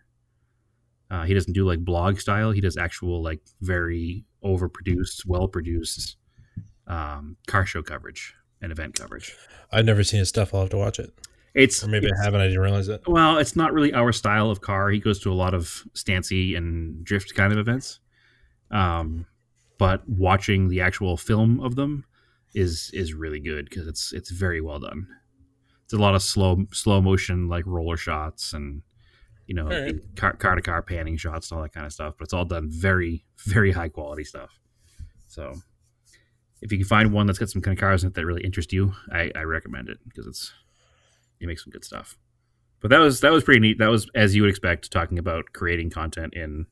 [1.12, 2.50] Uh, he doesn't do like blog style.
[2.52, 6.16] He does actual like very overproduced, well produced
[6.86, 9.36] um, car show coverage and event coverage.
[9.70, 10.54] I've never seen his stuff.
[10.54, 11.12] I'll have to watch it.
[11.54, 12.40] It's Or maybe it's- I haven't.
[12.40, 13.02] I didn't realize it.
[13.06, 14.88] well, it's not really our style of car.
[14.88, 18.00] He goes to a lot of stancy and drift kind of events.
[18.70, 19.26] Um,
[19.78, 22.04] but watching the actual film of them
[22.54, 25.06] is is really good because it's it's very well done.
[25.84, 28.80] It's a lot of slow slow motion like roller shots and
[29.52, 30.16] you know Alright.
[30.16, 32.14] car car to car panning shots and all that kind of stuff.
[32.16, 34.58] But it's all done very very high quality stuff.
[35.28, 35.52] So
[36.62, 38.42] if you can find one that's got some kind of cars in it that really
[38.42, 40.54] interest you, I, I recommend it because it's
[41.38, 42.16] it makes some good stuff.
[42.80, 43.78] But that was that was pretty neat.
[43.78, 46.64] That was as you would expect, talking about creating content in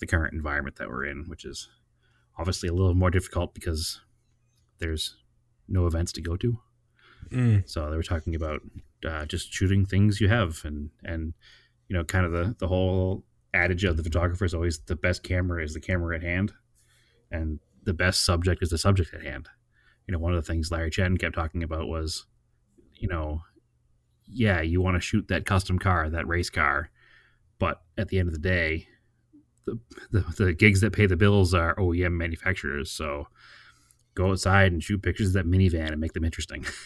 [0.00, 1.68] the current environment that we're in, which is
[2.36, 4.00] obviously a little more difficult because
[4.80, 5.14] there's
[5.68, 6.58] no events to go to.
[7.30, 7.70] Mm.
[7.70, 8.62] So they were talking about
[9.06, 11.34] uh, just shooting things you have, and and
[11.88, 13.24] you know, kind of the the whole
[13.54, 16.52] adage of the photographer is always the best camera is the camera at hand,
[17.30, 19.48] and the best subject is the subject at hand.
[20.06, 22.26] You know, one of the things Larry Chen kept talking about was,
[22.94, 23.42] you know,
[24.26, 26.90] yeah, you want to shoot that custom car, that race car,
[27.58, 28.86] but at the end of the day,
[29.64, 29.78] the,
[30.10, 32.90] the the gigs that pay the bills are OEM manufacturers.
[32.90, 33.28] So
[34.14, 36.66] go outside and shoot pictures of that minivan and make them interesting.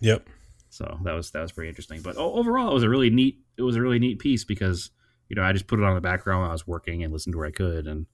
[0.00, 0.28] Yep.
[0.74, 2.02] So that was that was pretty interesting.
[2.02, 4.90] But overall, it was a really neat it was a really neat piece because
[5.28, 7.34] you know I just put it on the background while I was working and listened
[7.34, 8.06] to where I could, and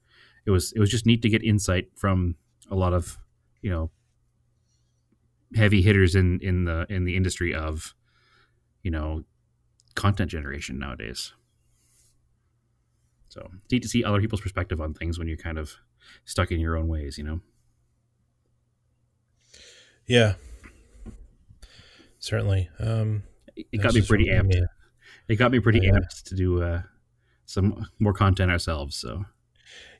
[0.44, 2.34] it was it was just neat to get insight from
[2.70, 3.16] a lot of
[3.62, 3.90] you know
[5.56, 7.94] heavy hitters in in the in the industry of
[8.82, 9.24] you know
[9.94, 11.32] content generation nowadays.
[13.30, 15.76] So it's neat to see other people's perspective on things when you're kind of
[16.26, 17.40] stuck in your own ways, you know.
[20.06, 20.34] Yeah.
[22.20, 22.68] Certainly.
[22.78, 23.24] Um,
[23.56, 24.46] It, got me pretty amped.
[24.54, 24.62] me-
[25.28, 25.92] It got me pretty Yeah.
[25.92, 26.82] amped to do uh,
[27.46, 28.96] some more content ourselves.
[28.96, 29.24] So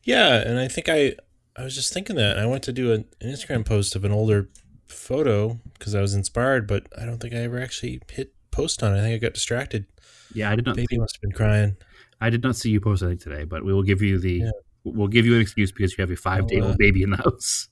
[0.05, 1.17] Yeah, and I think I
[1.57, 4.49] I was just thinking that I went to do an Instagram post of an older
[4.87, 8.95] photo because I was inspired, but I don't think I ever actually hit post on
[8.95, 8.99] it.
[8.99, 9.87] I think I got distracted.
[10.35, 10.77] yeah, I did not.
[10.77, 11.77] Baby must have been crying.
[12.21, 14.35] I did not see you post anything today, but we will give you the.
[14.35, 14.51] Yeah.
[14.85, 17.11] We'll give you an excuse because you have a five day old uh, baby in
[17.11, 17.69] the house.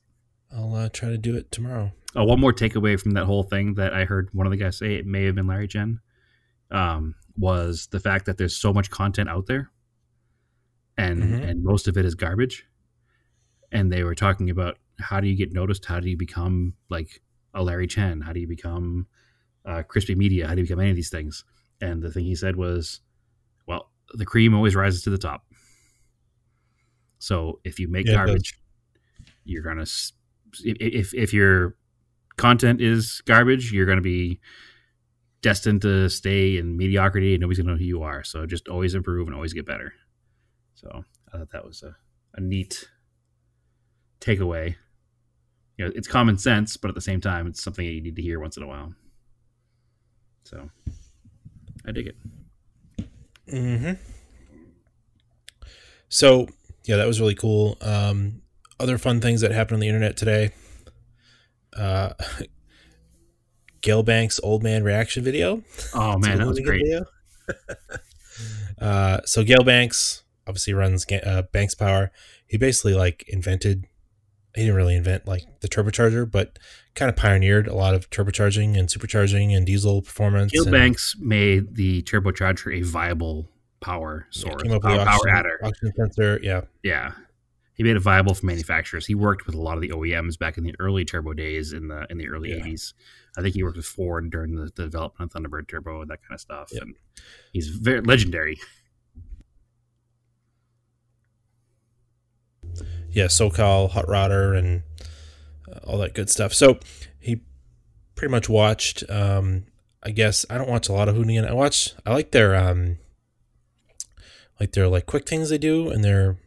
[0.51, 1.91] I'll uh, try to do it tomorrow.
[2.15, 4.77] Oh, one more takeaway from that whole thing that I heard one of the guys
[4.77, 5.99] say, it may have been Larry Chen,
[6.71, 9.69] um, was the fact that there's so much content out there,
[10.97, 11.49] and Mhm.
[11.49, 12.65] and most of it is garbage.
[13.71, 15.85] And they were talking about how do you get noticed?
[15.85, 17.21] How do you become like
[17.53, 18.21] a Larry Chen?
[18.21, 19.07] How do you become
[19.65, 20.47] uh, Crispy Media?
[20.47, 21.45] How do you become any of these things?
[21.79, 23.01] And the thing he said was,
[23.67, 25.45] well, the cream always rises to the top.
[27.19, 28.57] So if you make Yeah, garbage,
[29.45, 29.85] you're gonna
[30.63, 31.75] if if your
[32.37, 34.39] content is garbage, you're gonna be
[35.41, 38.23] destined to stay in mediocrity and nobody's gonna know who you are.
[38.23, 39.93] So just always improve and always get better.
[40.75, 41.95] So I thought that was a,
[42.35, 42.89] a neat
[44.21, 44.75] takeaway.
[45.77, 48.21] You know, it's common sense, but at the same time, it's something you need to
[48.21, 48.93] hear once in a while.
[50.43, 50.69] So
[51.85, 52.17] I dig it.
[53.47, 53.93] Mm-hmm.
[56.09, 56.47] So
[56.85, 57.77] yeah, that was really cool.
[57.81, 58.41] Um,
[58.79, 60.51] other fun things that happened on the internet today.
[61.75, 62.13] Uh,
[63.81, 65.63] Gale Banks' old man reaction video.
[65.93, 66.85] Oh man, that was great.
[68.81, 72.11] uh, so Gale Banks obviously runs uh, Banks Power.
[72.47, 73.85] He basically like invented.
[74.55, 76.57] He didn't really invent like the turbocharger, but
[76.95, 80.51] kind of pioneered a lot of turbocharging and supercharging and diesel performance.
[80.51, 83.47] Gale and, Banks made the turbocharger a viable
[83.79, 85.59] power source, yeah, came up with power, the power adder.
[85.63, 86.39] oxygen sensor.
[86.41, 87.13] Yeah, Yeah,
[87.79, 89.05] he made it viable for manufacturers.
[89.05, 91.87] He worked with a lot of the OEMs back in the early turbo days in
[91.87, 92.65] the in the early Yeah.
[92.65, 92.93] '80s.
[93.37, 96.21] I think he worked with Ford during the, the development of Thunderbird Turbo and that
[96.21, 96.69] kind of stuff.
[96.73, 96.81] Yep.
[96.83, 96.95] And
[97.53, 98.59] he's very legendary.
[103.11, 104.83] yeah, SoCal Hot Rodder and
[105.71, 106.53] uh, all that good stuff.
[106.53, 106.79] So
[107.19, 107.41] he
[108.15, 109.09] pretty much watched.
[109.09, 109.65] Um,
[110.03, 111.47] I guess I don't watch a lot of Hoonigan.
[111.49, 111.93] I watch.
[112.05, 112.97] I like their um,
[114.59, 116.37] like their like quick things they do, and their.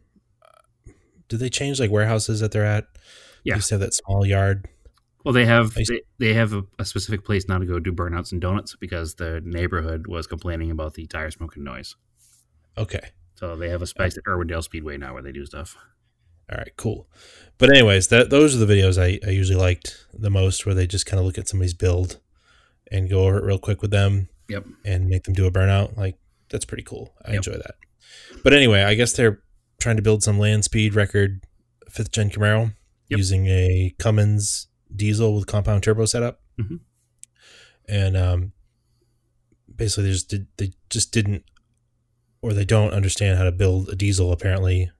[1.33, 2.85] Do they change like warehouses that they're at?
[3.42, 3.55] Yeah.
[3.55, 4.68] They used to have that small yard.
[5.25, 8.33] Well, they have they, they have a, a specific place now to go do burnouts
[8.33, 11.97] and donuts because the neighborhood was complaining about the tire smoke and noise.
[12.77, 13.01] Okay.
[13.37, 15.75] So they have a space at Irwindale Speedway now where they do stuff.
[16.51, 17.09] All right, cool.
[17.57, 20.87] But anyways, that those are the videos I, I usually liked the most, where they
[20.87, 22.21] just kind of look at somebody's build
[22.90, 24.29] and go over it real quick with them.
[24.49, 24.66] Yep.
[24.85, 25.97] And make them do a burnout.
[25.97, 26.16] Like
[26.51, 27.14] that's pretty cool.
[27.25, 27.37] I Yep.
[27.38, 27.77] enjoy that.
[28.42, 29.40] But anyway, I guess they're
[29.83, 31.45] trying to build some land speed record
[31.90, 32.75] fifth gen Camaro
[33.09, 33.18] Yep.
[33.18, 36.40] using a Cummins diesel with compound turbo setup.
[36.59, 36.81] Mhm.
[37.88, 38.53] And um,
[39.75, 41.45] basically, they just did they just didn't
[42.40, 44.90] or they don't understand how to build a diesel apparently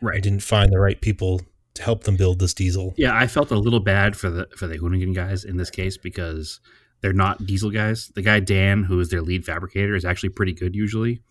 [0.00, 0.12] Right.
[0.12, 0.22] I Right.
[0.22, 1.40] didn't find the right people
[1.74, 2.92] to help them build this diesel.
[2.98, 5.96] Yeah, I felt a little bad for the for the Hoonigan guys in this case
[5.96, 6.60] because
[7.00, 8.08] they're not diesel guys.
[8.14, 11.22] The guy Dan, who is their lead fabricator, is actually pretty good usually.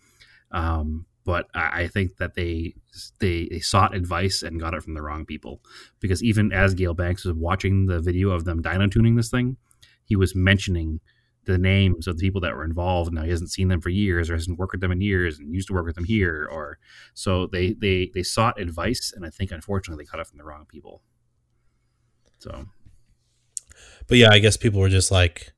[0.50, 2.74] Um, but I, think that they,
[3.20, 5.60] they they sought advice and got it from the wrong people
[6.00, 9.56] because even as Gale Banks was watching the video of them dyno tuning this thing,
[10.04, 11.00] he was mentioning
[11.44, 13.12] the names of the people that were involved.
[13.12, 15.54] Now he hasn't seen them for years or hasn't worked with them in years and
[15.54, 16.78] used to work with them here or
[17.14, 20.44] so they they they sought advice and I think unfortunately they got it from the
[20.44, 21.02] wrong people.
[22.38, 22.66] So
[24.06, 25.52] But yeah, I guess people were just like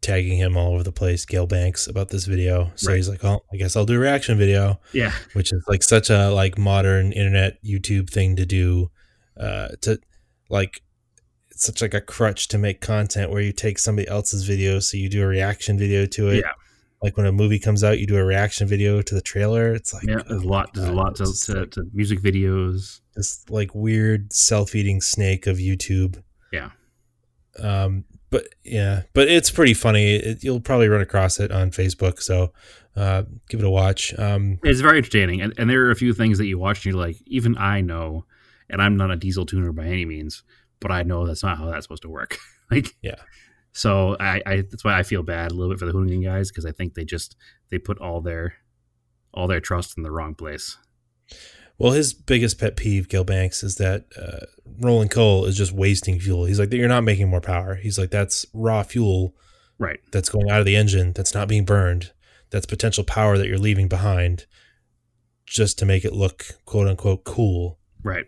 [0.00, 2.70] tagging him all over the place, Gale Banks, about this video.
[2.76, 2.96] So Right.
[2.96, 6.10] he's like, "Oh, I guess I'll do a reaction video," yeah, which is like such
[6.10, 8.90] a like modern internet YouTube thing to do.
[9.38, 9.98] Uh, to
[10.48, 10.80] like,
[11.50, 14.96] it's such like a crutch to make content where you take somebody else's video, so
[14.96, 16.36] you do a reaction video to it.
[16.44, 16.52] yeah,
[17.02, 19.72] Like when a movie comes out, you do a reaction video to the trailer.
[19.74, 20.22] It's like yeah.
[20.28, 20.72] There's a lot.
[20.72, 23.00] There's a lot to, to, like to music videos.
[23.14, 26.22] this like weird self-eating snake of YouTube.
[26.52, 26.70] Yeah.
[27.58, 28.04] Um,
[28.36, 30.16] but yeah, but it's pretty funny.
[30.16, 32.52] It, you'll probably run across it on Facebook, so
[32.94, 34.16] uh, give it a watch.
[34.18, 36.94] Um, It's very entertaining, and, and there are a few things that you watch and
[36.94, 38.26] you're like, even I know,
[38.68, 40.42] and I'm not a diesel tuner by any means,
[40.80, 42.36] but I know that's not how that's supposed to work.
[42.70, 43.16] like, Yeah.
[43.72, 46.50] So I, I that's why I feel bad a little bit for the Hoonigan guys
[46.50, 47.36] because I think they just
[47.70, 48.54] they put all their
[49.34, 50.78] all their trust in the wrong place.
[51.78, 54.46] Well, his biggest pet peeve, Gale Banks, is that uh,
[54.80, 56.46] rolling coal is just wasting fuel.
[56.46, 57.74] He's like, you're not making more power.
[57.74, 59.34] He's like, that's raw fuel
[59.78, 60.00] Right.
[60.10, 62.12] that's going out of the engine that's not being burned.
[62.50, 64.46] That's potential power that you're leaving behind,
[65.44, 67.78] just to make it look quote unquote cool.
[68.02, 68.24] Right.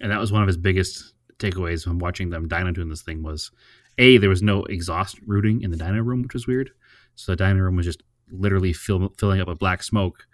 [0.00, 3.22] And that was one of his biggest takeaways from watching them dyno doing this thing
[3.22, 3.50] was
[3.98, 6.70] A, there was no exhaust routing in the dyno room, which was weird.
[7.16, 10.26] So the dyno room was just literally fill, filling up with black smoke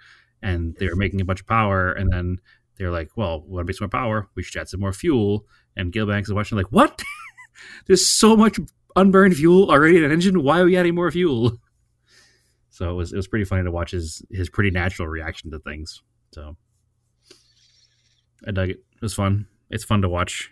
[0.46, 2.38] and they were making a bunch of power and then
[2.76, 4.28] they were like, Well, want what makes more power?
[4.34, 5.46] We should add some more fuel.
[5.76, 7.02] And Gale Banks is watching like, What?
[7.86, 8.58] There's so much
[8.94, 10.42] unburned fuel already in an engine.
[10.42, 11.58] Why are we adding more fuel?
[12.68, 15.58] So it was it was pretty funny to watch his his pretty natural reaction to
[15.58, 16.02] things.
[16.34, 16.58] So
[18.46, 18.84] I dug it.
[18.92, 19.46] It was fun.
[19.70, 20.50] It's fun to watch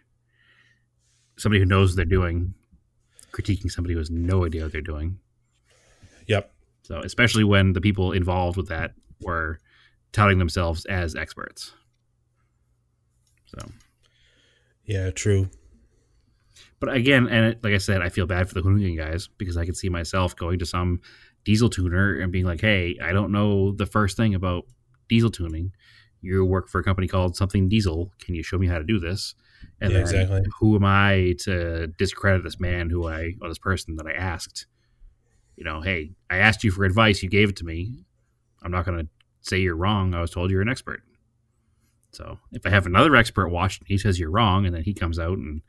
[1.37, 2.55] somebody who knows what they're doing
[3.35, 5.19] critiquing somebody who has no idea what they're doing.
[6.29, 6.53] Yep.
[6.83, 9.59] So especially when the people involved with that were
[10.15, 11.73] touting themselves as experts.
[13.47, 13.59] So,
[14.85, 15.49] Yeah, true.
[16.81, 19.57] but again, and it, like I said, I feel bad for the Hoonigan guys because
[19.57, 21.01] I could see myself going to some
[21.45, 24.65] diesel tuner and being like, "Hey, I don't know the first thing about
[25.09, 25.73] diesel tuning.
[26.21, 28.11] You work for a company called something Diesel.
[28.19, 29.35] Can you show me how to do this?"
[29.81, 30.41] And Yeah, then exactly.
[30.61, 34.67] who am I to discredit this man who I or this person that I asked?
[35.57, 37.23] You know, hey, I asked you for advice.
[37.23, 38.05] You gave it to me.
[38.63, 39.09] I'm not going to
[39.45, 40.15] say you're wrong.
[40.15, 41.03] I was told you're an expert.
[42.11, 44.95] So if I have another expert watch and he says you're wrong, and then he
[44.95, 45.63] comes out and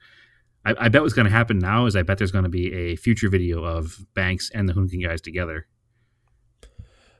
[0.66, 2.74] I, I bet what's going to happen now is I bet there's going to be
[2.74, 5.68] a future video of Banks and the Hoonigan guys together.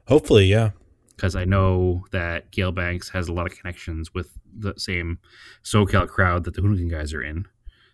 [0.08, 0.72] Hopefully, yeah.
[1.16, 5.20] because I know that Gale Banks has a lot of connections with the same
[5.64, 7.46] SoCal crowd that the Hoonigan guys are in.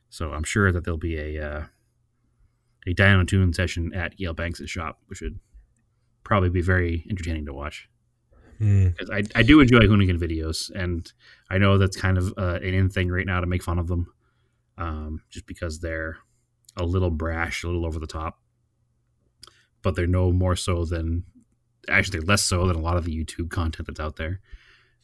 [0.09, 1.64] So I'm sure that there'll be a uh,
[2.88, 5.39] a dyno tune session at Gale Banks' shop, which would
[6.24, 7.88] probably be very entertaining to watch.
[8.62, 8.93] Mm.
[9.12, 11.12] I, I do enjoy Hoonigan videos, and
[11.49, 13.88] I know that's kind of uh, an in thing right now to make fun of
[13.88, 14.14] them,
[14.78, 16.18] um, just because they're
[16.78, 18.39] a little brash, a little over the top.
[19.82, 21.24] But they're no more so than
[21.89, 24.41] actually they're less so than a lot of the YouTube content that's out there.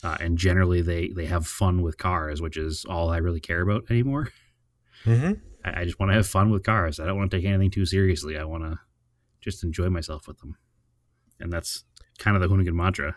[0.03, 3.61] Uh, and generally, they they have fun with cars, which is all I really care
[3.61, 4.29] about anymore.
[5.03, 5.33] hmm
[5.65, 6.99] I, I just want to have fun with cars.
[6.99, 8.37] I don't want to take anything too seriously.
[8.37, 8.79] I want to
[9.41, 10.57] just enjoy myself with them,
[11.39, 11.83] and that's
[12.19, 13.15] kind of the Hoonigan mantra.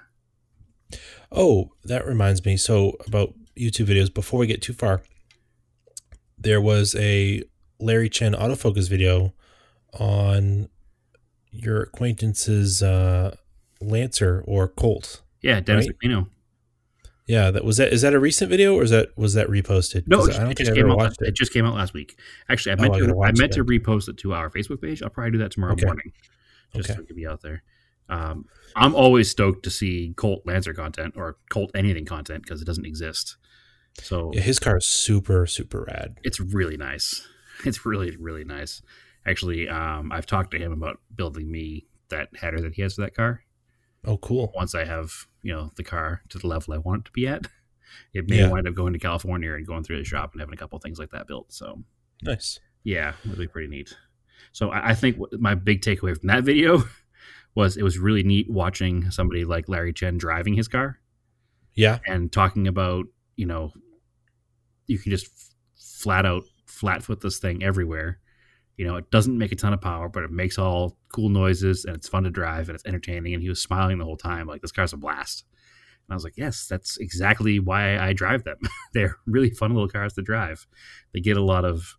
[1.32, 2.57] Oh, that reminds me.
[2.57, 5.03] So about YouTube videos, before we get too far,
[6.38, 7.43] there was a
[7.78, 9.32] Larry Chen autofocus video
[9.95, 10.68] on
[11.51, 13.34] your acquaintance's uh,
[13.80, 15.22] Lancer or Colt.
[15.43, 15.97] Yeah, Dennis Right?
[16.11, 16.28] Aquino.
[17.26, 17.93] Yeah, that was that.
[17.93, 20.03] Is that a recent video or is that was that reposted?
[20.09, 20.97] No, it, I don't it just came out.
[20.97, 21.28] watched It.
[21.28, 21.34] it.
[21.36, 22.18] just came out last week.
[22.49, 23.07] Actually, I Oh, meant I to.
[23.07, 25.01] gotta I meant it to repost it to our Facebook page.
[25.01, 25.84] I'll probably do that tomorrow Okay.
[25.86, 26.12] morning,
[26.74, 26.97] just Okay.
[26.97, 27.62] so it can be out there.
[28.11, 28.45] Um,
[28.77, 32.87] I'm always stoked to see Colt Lancer content or Colt anything content because it doesn't
[32.87, 33.37] exist.
[34.03, 36.17] So Yeah, his car is super super rad.
[36.23, 37.27] it's really nice.
[37.65, 38.81] It's really really nice.
[39.27, 43.03] Actually, um, I've talked to him about building me that header that he has for
[43.03, 43.45] that car.
[44.05, 44.51] Oh, cool.
[44.55, 47.27] Once I have you know the car to the level I want it to be
[47.29, 47.47] at,
[48.15, 48.49] it may Yeah.
[48.51, 50.99] wind up going to California and going through the shop and having a couple things
[50.99, 51.53] like that built.
[51.53, 51.83] So
[52.23, 52.61] Nice.
[52.83, 53.95] yeah, it'll be pretty neat.
[54.53, 56.85] So I, I think my big takeaway from that video
[57.55, 60.99] was it was really neat watching somebody like Larry Chen driving his car.
[61.75, 61.99] Yeah.
[62.07, 63.73] and talking about you know
[64.87, 68.19] you can just f- flat out flat foot this thing everywhere.
[68.77, 71.85] You know it doesn't make a ton of power but it makes all cool noises
[71.85, 73.35] and it's fun to drive and it's entertaining.
[73.35, 75.45] And he was smiling the whole time like this car's a blast.
[76.09, 78.59] And i was like yes that's exactly why i drive them.
[78.93, 80.67] They're really fun little cars to drive.
[81.13, 81.97] They get a lot of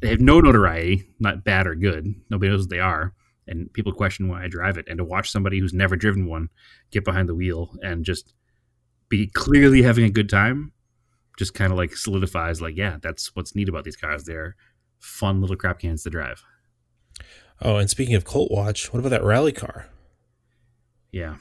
[0.00, 2.14] they have no notoriety not bad or good.
[2.28, 3.14] Nobody knows what they are
[3.46, 6.48] and people question why i drive it and to watch somebody who's never driven one
[6.90, 8.34] get behind the wheel and just
[9.08, 10.72] be clearly having a good time
[11.38, 14.54] just kind of like solidifies like yeah that's what's neat about these cars they're
[15.00, 16.42] fun little crap cans to drive
[17.64, 19.86] Oh, and speaking of Colt Watch, what about that rally car?
[21.12, 21.36] yeah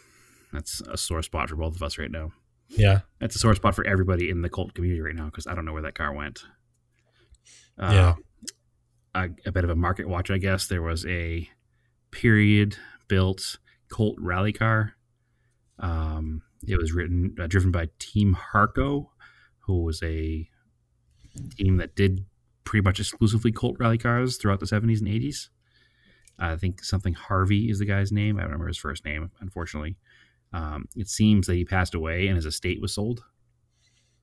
[0.53, 2.31] that's a sore spot for both of us right now
[2.69, 2.99] Yeah.
[3.19, 5.65] that's a sore spot for everybody in the cult community right now because i don't
[5.65, 6.43] know where that car went
[7.79, 8.15] uh, Yeah.
[9.15, 11.49] a, a bit of a market watch i guess there was a
[12.11, 13.57] period built
[13.89, 14.93] colt rally car
[15.79, 19.09] um, it was written uh, driven by team harco
[19.59, 20.47] who was a
[21.57, 22.25] team that did
[22.63, 25.49] pretty much exclusively Colt rally cars throughout the 70s and 80s.
[26.39, 28.37] I think something Harvey is the guy's name.
[28.37, 29.97] I don't remember his first name, unfortunately.
[30.53, 33.23] Um, it seems that he passed away and his estate was sold.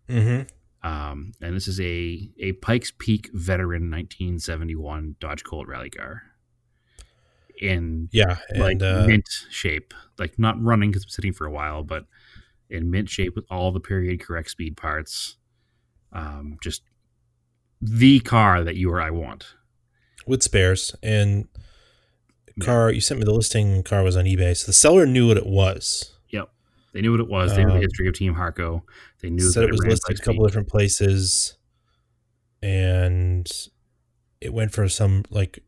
[0.08, 0.88] Mm-hmm.
[0.88, 6.22] Um, and this is a, a Pikes Peak veteran 1971 Dodge Colt rally car
[7.60, 8.38] in Yeah.
[8.50, 12.04] And like uh, mint shape, like not running because I'm sitting for a while, but
[12.70, 15.36] in mint shape with all the period correct speed parts.
[16.12, 16.82] Um, just
[17.80, 19.54] the car that you or I want.
[20.26, 21.48] with spares and
[22.60, 25.36] car you sent me the listing car was on ebay so the seller knew what
[25.36, 26.50] it was Yep,
[26.92, 27.54] they knew what it was.
[27.54, 28.82] They knew Um, the history of Team Harco.
[29.22, 31.56] They knew said that it was listed a couple different places
[32.62, 33.48] and
[34.40, 35.60] it went for some like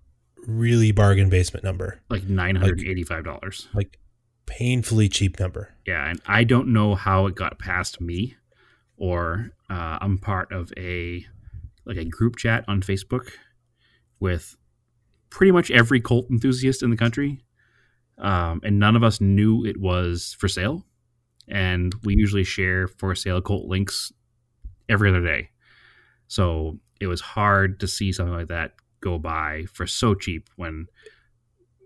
[0.47, 3.69] really bargain basement number like nine hundred eighty-five dollars.
[3.75, 3.99] like
[4.47, 8.37] painfully cheap number Yeah, and I don't know how it got past me,
[8.97, 11.25] or uh, I'm part of a
[11.85, 13.31] like a group chat on Facebook
[14.19, 14.57] with
[15.31, 17.45] pretty much every Colt enthusiast in the country,
[18.19, 20.85] um, and none of us knew it was for sale.
[21.49, 24.13] And we usually share for sale Colt links
[24.89, 25.51] every other day,
[26.29, 30.87] so it was hard to see something like that go by for so cheap when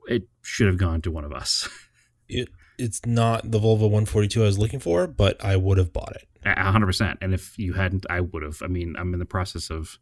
[0.07, 1.69] it should have gone to one of us.
[2.29, 6.17] it it's not the volvo 142 i was looking for but i would have bought
[6.17, 7.19] it hundred percent.
[7.21, 8.63] And if you hadn't, I would have.
[8.63, 9.99] I mean, I'm in the process of,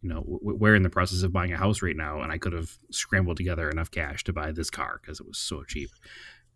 [0.00, 2.52] you know, we're in the process of buying a house right now, and I could
[2.52, 5.90] have scrambled together enough cash to buy this car because it was so cheap.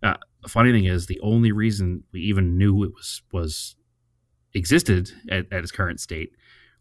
[0.02, 3.76] Uh, the funny thing is, the only reason we even knew it was was
[4.54, 6.30] existed at, at its current state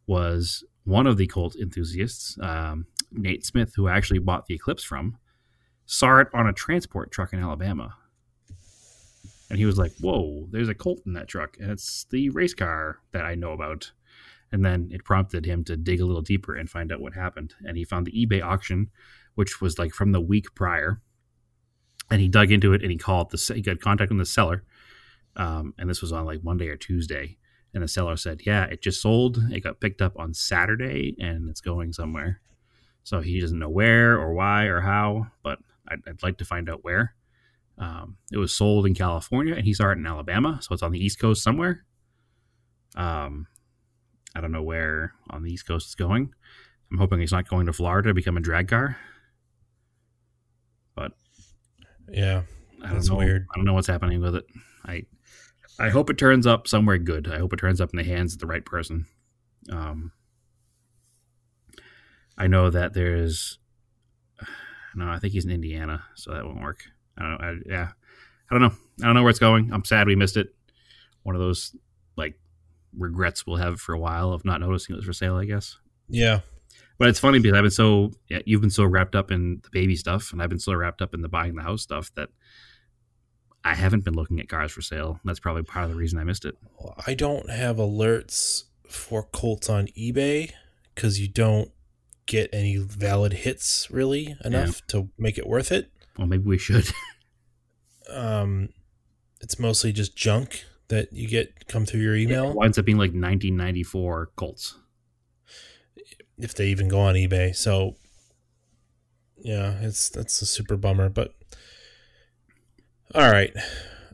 [0.07, 2.85] was one of the Colt enthusiasts, um,
[3.17, 5.17] Nate Smith, who I actually bought the Eclipse from,
[5.85, 7.95] saw it on a transport truck in Alabama.
[9.49, 11.57] And he was like, Whoa, there's a Colt in that truck.
[11.59, 13.91] And it's the race car that I know about.
[14.51, 17.53] And then it prompted him to dig a little deeper and find out what happened.
[17.65, 18.89] And he found the eBay auction,
[19.35, 21.01] which was like from the week prior.
[22.11, 24.63] and he dug into it and he called the he got contact with the seller,
[25.35, 27.37] um, and this was on like Monday or Tuesday,
[27.73, 29.39] and the seller said, "Yeah, it just sold.
[29.51, 32.41] It got picked up on Saturday, and it's going somewhere."
[33.05, 36.69] So he doesn't know where or why or how, but I'd, I'd like to find
[36.69, 37.13] out where.
[37.77, 40.91] Um, it was sold in California, and he saw it in Alabama, so it's on
[40.91, 41.85] the East Coast somewhere.
[42.95, 43.47] Um,
[44.35, 46.33] I don't know where on the East Coast it's going.
[46.91, 48.97] I'm hoping he's not going to Florida to become a drag car.
[50.95, 51.11] But
[52.09, 52.41] Yeah.
[52.81, 53.17] I don't That's know.
[53.17, 53.45] weird.
[53.53, 54.45] I don't know what's happening with it.
[54.85, 55.03] I
[55.79, 57.27] I hope it turns up somewhere good.
[57.27, 59.05] I hope it turns up in the hands of the right person.
[59.71, 60.11] Um,
[62.37, 63.59] I know that there's.
[64.97, 66.85] No, I think he's in Indiana, so that won't work.
[67.17, 67.47] I don't know.
[67.47, 67.89] I, yeah,
[68.49, 68.71] I don't know.
[69.01, 69.73] I don't know where it's going.
[69.73, 70.55] I'm sad we missed it.
[71.23, 71.75] One of those
[72.15, 72.39] like
[72.97, 75.35] regrets we'll have for a while of not noticing it was for sale.
[75.35, 75.77] I guess.
[76.07, 76.39] Yeah.
[76.97, 79.69] But it's funny because I've been so yeah, you've been so wrapped up in the
[79.71, 82.29] baby stuff, and I've been so wrapped up in the buying the house stuff that
[83.65, 85.19] I haven't been looking at cars for sale.
[85.25, 86.55] That's probably part of the reason I missed it.
[87.05, 90.51] I don't have alerts for Colts on eBay
[90.93, 91.71] because you don't
[92.25, 95.91] get any valid hits really enough to make it worth it.
[96.17, 96.89] Well, maybe we should.
[98.07, 98.69] Um,
[99.41, 102.97] it's mostly just junk that you get come through your It email winds up being
[102.97, 104.77] like 1994 Colts.
[106.37, 107.55] if they even go on eBay.
[107.55, 107.95] So
[109.37, 111.09] yeah, it's that's a super bummer.
[111.09, 111.33] But
[113.13, 113.53] all right.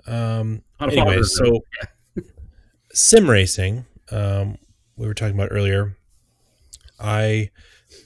[0.08, 1.60] Um, anyway, so
[2.94, 4.58] sim racing, um,
[4.96, 5.98] we were talking about earlier.
[7.00, 7.50] I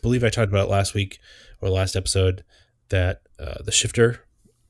[0.05, 1.17] believe I talked about last week
[1.61, 2.43] or last episode
[2.89, 4.19] that uh, the shifter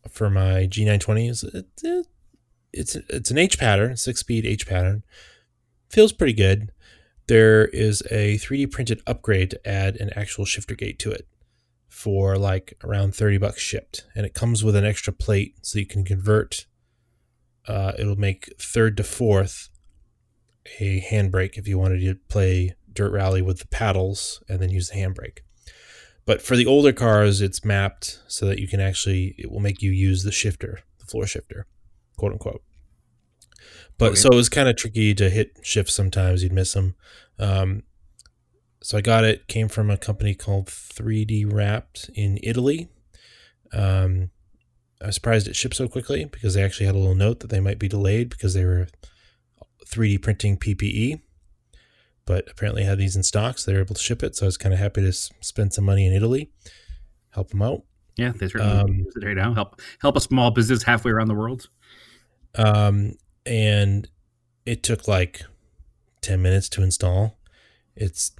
[0.10, 2.08] for my G920 is it, it,
[2.72, 5.04] it's it's an H pattern, six speed H pattern.
[5.90, 6.72] Feels pretty good.
[7.28, 11.28] There is a 3D printed upgrade to add an actual shifter gate to it
[11.90, 15.86] for like around 30 bucks shipped, and it comes with an extra plate so you
[15.86, 16.66] can convert.
[17.68, 19.68] Uh, it'll make third to fourth
[20.80, 24.90] a handbrake if you wanted to play dirt rally with the paddles and then use
[24.90, 25.40] the handbrake.
[26.26, 29.82] But for the older cars, it's mapped so that you can actually it will make
[29.84, 31.68] you use the shifter, the floor shifter,
[32.18, 32.64] quote unquote.
[33.98, 34.16] But Okay.
[34.22, 36.42] so it was kind of tricky to hit shifts sometimes.
[36.44, 36.96] You'd miss them.
[37.40, 37.84] Um,
[38.82, 39.48] so I got it.
[39.48, 42.90] Came from a company called 3D Wrapped in Italy.
[43.72, 44.32] Um,
[45.02, 47.50] I was surprised it shipped so quickly because they actually had a little note that
[47.50, 48.88] they might be delayed because they were
[49.88, 51.22] 3D printing PPE.
[52.26, 54.36] But apparently had these in stock, so they were able to ship it.
[54.36, 56.50] So I was kind of happy to s- spend some money in Italy,
[57.32, 57.84] help them out.
[58.18, 59.54] Yeah, they certainly Um, it right now.
[59.54, 61.70] Help help a small business halfway around the world.
[62.56, 63.14] um,
[63.46, 64.08] and
[64.66, 65.42] it took like
[66.22, 67.38] 10 minutes to install
[67.96, 68.32] it's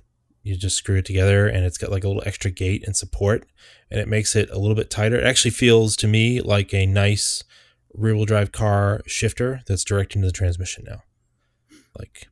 [0.42, 3.46] you just screw it together and it's got like a little extra gate and support
[3.92, 6.86] and it makes it a little bit tighter it actually feels to me like a
[6.86, 7.44] nice
[7.94, 11.04] rear wheel drive car shifter that's direct into the transmission now
[12.00, 12.28] like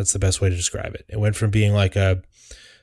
[0.00, 2.22] that's the best way to describe it it went from being like a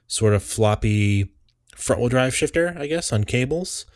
[0.05, 1.33] sort of floppy
[1.75, 3.87] front wheel drive shifter i guess on cables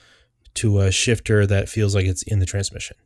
[0.54, 2.98] to a shifter that feels like it's in the transmission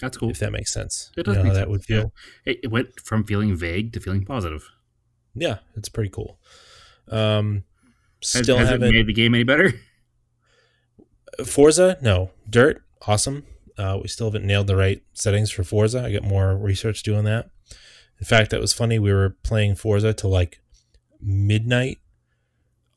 [0.00, 0.30] That's cool.
[0.30, 1.10] if that makes sense.
[1.16, 2.12] It does you know that sense, would feel.
[2.44, 4.70] It, it went from feeling vague to feeling positive.
[5.34, 6.38] Yeah, it's pretty cool.
[7.08, 7.64] Um,
[8.20, 9.72] still has it haven't made the game any better?
[11.44, 11.98] Forza.
[12.00, 12.82] No, Dirt.
[13.06, 13.44] Awesome.
[13.76, 16.04] Uh, we still haven't nailed the right settings for Forza.
[16.04, 17.50] I got more research doing that.
[18.18, 18.98] In fact, that was funny.
[18.98, 20.60] We were playing Forza till like
[21.20, 21.98] midnight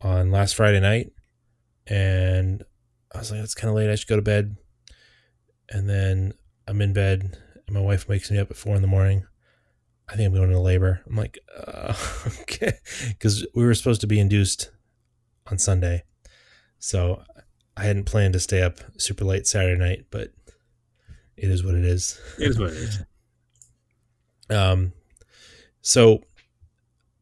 [0.01, 1.11] on last Friday night,
[1.87, 2.63] and
[3.13, 3.89] I was like, "It's kind of late.
[3.89, 4.57] I should go to bed."
[5.69, 6.33] And then
[6.67, 9.25] I'm in bed, and my wife wakes me up at four in the morning.
[10.09, 11.01] I think I'm going into labor.
[11.05, 11.93] I'm like, uh,
[12.41, 12.73] okay,
[13.09, 14.71] because we were supposed to be induced
[15.47, 16.03] on Sunday,
[16.79, 17.23] so
[17.75, 20.31] I hadn't planned to stay up super late Saturday night, but
[21.35, 22.19] it is what it is.
[22.39, 23.03] It is what it is.
[24.49, 24.93] Um,
[25.87, 26.21] so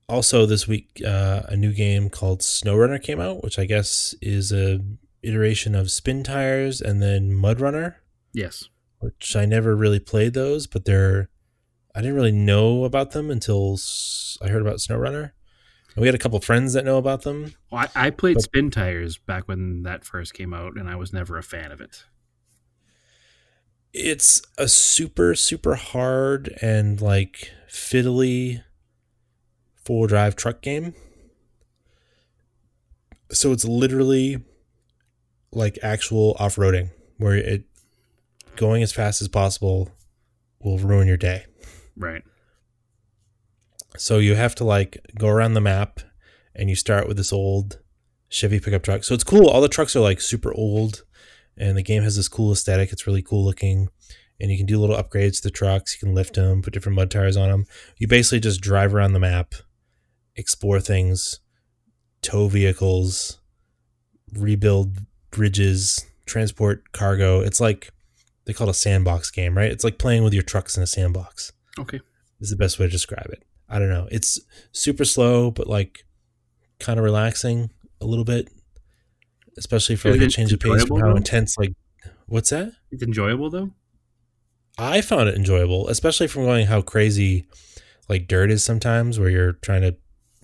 [0.07, 4.51] also this week, uh, a new game called SnowRunner came out, which I guess is
[4.51, 4.79] a
[5.23, 7.95] iteration of Spintires and then MudRunner,
[8.33, 8.69] Yes.
[8.99, 11.29] which I never really played those, but they're
[11.95, 13.77] I didn't really know about them until
[14.41, 15.31] I heard about SnowRunner.
[15.95, 17.53] And we had a couple friends that know about them.
[17.71, 21.13] Well, I, I played But- Spintires back when that first came out, and I was
[21.13, 22.03] never a fan of it.
[23.97, 28.61] It's a super super hard and like fiddly
[29.85, 30.93] four drive truck game
[33.31, 34.43] so it's literally
[35.51, 37.63] like actual off-roading where it
[38.57, 39.89] going as fast as possible
[40.59, 41.45] will ruin your day
[41.95, 42.23] Right.
[43.95, 46.01] so you have to like go around the map
[46.53, 47.79] and you start with this old
[48.27, 49.03] Chevy pickup truck.
[49.05, 49.47] So it's cool.
[49.47, 51.04] All the trucks are like super old
[51.57, 52.91] and the game has this cool aesthetic.
[52.91, 53.89] It's really cool looking,
[54.39, 55.93] and you can do little upgrades to the trucks.
[55.93, 57.65] You can lift them, put different mud tires on them.
[57.97, 59.55] You basically just drive around the map,
[60.35, 61.39] explore things,
[62.21, 63.39] tow vehicles,
[64.33, 64.97] rebuild
[65.31, 67.41] bridges, transport cargo.
[67.41, 67.91] It's like
[68.45, 69.71] they call it a sandbox game, right?
[69.71, 71.51] It's like playing with your trucks in a sandbox.
[71.77, 72.01] Okay.
[72.39, 73.43] Is the best way to describe it.
[73.69, 74.07] I don't know.
[74.11, 74.39] It's
[74.71, 76.05] super slow, but like
[76.79, 78.49] kind of relaxing a little bit,
[79.57, 81.15] especially for like a change of pace from how though?
[81.17, 81.57] intense.
[81.57, 81.73] Like,
[82.27, 82.71] what's that?
[82.91, 83.71] It's enjoyable though.
[84.77, 87.47] I found it enjoyable, especially from going how crazy
[88.09, 89.95] like dirt is sometimes, where you're trying to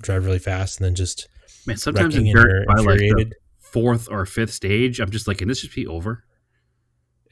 [0.02, 1.28] drive really fast and then just
[1.68, 5.48] Man, sometimes in dirt by like the fourth or fifth stage, I'm just like, can
[5.48, 6.24] this just be over?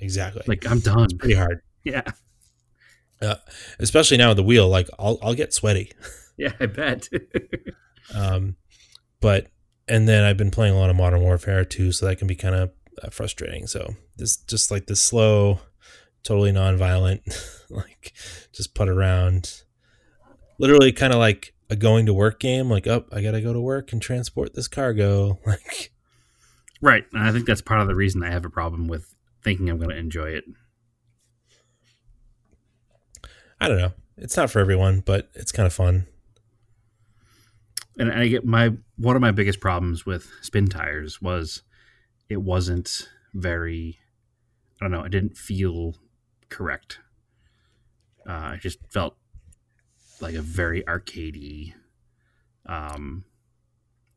[0.01, 1.09] exactly Like I'm done.
[1.17, 2.03] pretty hard, Yeah,
[3.79, 4.69] especially now with the wheel.
[4.69, 5.91] Like I'll I'll get sweaty.
[6.37, 7.07] yeah, I bet.
[8.15, 8.55] Um,
[9.21, 9.47] but
[9.89, 12.35] and then I've been playing a lot of Modern Warfare too, so that can be
[12.35, 12.71] kind of
[13.01, 13.67] uh, frustrating.
[13.67, 15.59] So this just like this slow,
[16.23, 17.23] totally non-violent,
[17.69, 18.13] like
[18.53, 19.63] just put around,
[20.59, 22.69] literally kind of like a going to work game.
[22.69, 25.39] Like, oh, I gotta go to work and transport this cargo.
[25.45, 25.91] Like,
[26.81, 29.13] right, and I think that's part of the reason I have a problem with
[29.43, 30.45] thinking I'm going to enjoy it.
[33.59, 33.91] I don't know.
[34.15, 36.07] It's not for everyone, but it's kind of fun.
[37.97, 41.63] And I get my one of my biggest problems with Spintires was
[42.29, 43.99] it wasn't very.
[44.81, 45.03] I don't know.
[45.03, 45.95] It didn't feel
[46.47, 46.99] correct.
[48.27, 49.17] Uh, it just felt
[50.21, 51.73] like a very arcadey,
[52.65, 53.25] um,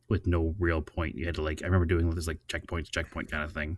[0.07, 1.15] with no real point.
[1.15, 1.61] You had to like.
[1.61, 3.77] I remember doing this like checkpoint to checkpoint kind of thing.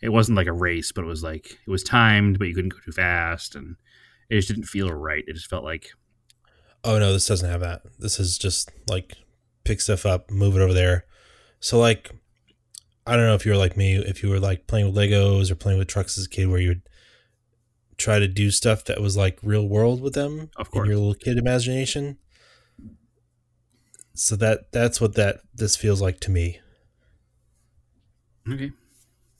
[0.00, 2.72] It wasn't like a race, but it was like it was timed, but you couldn't
[2.72, 3.76] go too fast, and
[4.28, 5.24] it just didn't feel right.
[5.26, 5.90] It just felt like
[6.84, 7.82] Oh no, this doesn't have that.
[7.98, 9.16] This is just like
[9.70, 11.04] pick stuff up, move it over there.
[11.60, 12.10] So like
[13.06, 15.50] I don't know if you were like me, if you were like playing with Legos
[15.50, 16.82] or playing with trucks as a kid where you would
[17.96, 20.88] try to do stuff that was like real world with them Of in course.
[20.88, 22.18] your little kid imagination.
[24.14, 26.60] So that that's what that this feels like to me.
[28.52, 28.72] okay.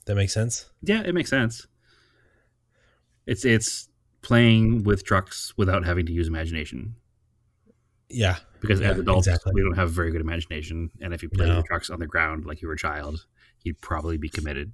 [0.06, 0.70] That makes sense?
[0.82, 1.66] Yeah, it makes sense.
[3.26, 3.88] It's it's
[4.22, 6.94] playing with trucks without having to use imagination.
[8.10, 8.36] Yeah.
[8.60, 9.52] Because as adults, exactly.
[9.54, 11.62] we don't have very good imagination, and if you play No.
[11.62, 13.24] trucks on the ground like you were a child,
[13.62, 14.72] you'd probably be committed.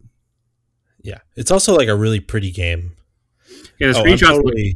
[1.03, 1.19] Yeah.
[1.37, 2.97] It's also like a really pretty game.
[3.79, 4.21] Yeah, the Oh, I'm screenshots.
[4.37, 4.75] look- totally,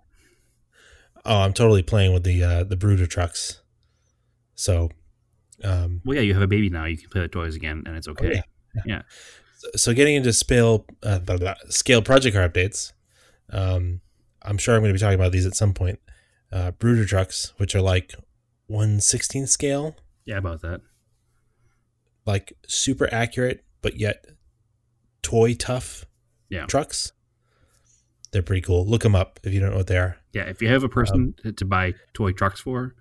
[1.25, 3.61] oh, I'm totally playing with the uh, the Bruder trucks.
[4.55, 4.91] So,
[5.65, 6.85] um, well, yeah, you have a baby now.
[6.85, 8.43] You can play with toys again, and it's oh, okay.
[8.77, 9.03] yeah, Yeah.
[9.75, 12.93] So getting into scale uh, blah, blah, scale project car updates,
[13.51, 14.01] um,
[14.43, 15.99] I'm sure I'm going to be talking about these at some point.
[16.53, 18.15] Uh, Bruder trucks, which are like
[18.71, 20.81] 116th scale, Yeah, about that.
[22.27, 24.25] like super accurate, but yet
[25.23, 26.05] toy tough
[26.49, 26.67] Yeah.
[26.67, 27.13] trucks.
[28.33, 28.87] They're pretty cool.
[28.87, 30.19] Look them up if you don't know what they are.
[30.33, 32.95] Yeah, if you have a person to- to buy toy trucks for,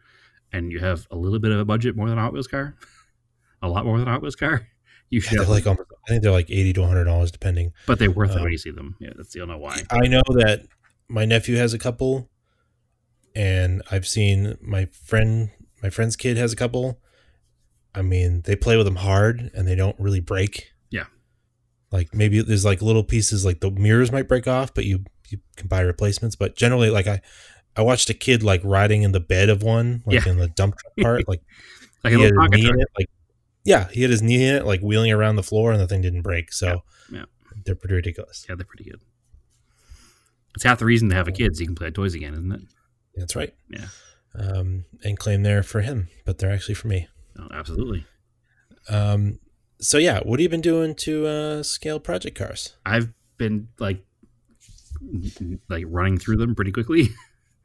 [0.51, 2.75] and you have a little bit of a budget more than a Hot Wheels car,
[3.61, 4.67] a lot more than a Hot Wheels car,
[5.11, 5.37] you should.
[5.39, 7.73] They're like almost, I think they're like 80 to 100 dollars depending.
[7.85, 8.95] but they're worth it um, when you see them.
[8.99, 9.83] Yeah, that's you'll know why.
[9.91, 10.65] I know that
[11.07, 12.31] my nephew has a couple,
[13.35, 15.51] and I've seen my friend,
[15.83, 16.99] my friend's kid has a couple.
[17.95, 20.71] I mean, they play with them hard, and they don't really break.
[20.89, 21.05] Yeah.
[21.91, 25.39] Like maybe there's like little pieces, like the mirrors might break off, but you you
[25.57, 26.35] can buy replacements.
[26.35, 27.21] But generally, like I,
[27.75, 30.31] I watched a kid like riding in the bed of one, like Yeah.
[30.31, 31.41] in the dump truck part, like
[32.03, 32.73] Like a he had his knee truck.
[32.75, 33.09] in it, like
[33.65, 36.01] yeah, he had his knee in it, like wheeling around the floor, and the thing
[36.01, 36.51] didn't break.
[36.53, 37.25] So Yeah, yeah.
[37.65, 38.45] they're pretty ridiculous.
[38.47, 39.01] Yeah, they're pretty good.
[40.55, 42.33] It's half the reason to have a kid so you can play at toys again,
[42.33, 42.61] isn't it?
[43.15, 43.53] That's right.
[43.69, 43.85] Yeah.
[44.35, 47.07] Um, and claim they're for him, but they're actually for me.
[47.37, 48.05] Oh, absolutely.
[48.89, 49.39] Um,
[49.79, 52.75] so yeah, what have you been doing to uh, scale project cars?
[52.85, 54.03] I've been like
[55.69, 57.09] like running through them pretty quickly.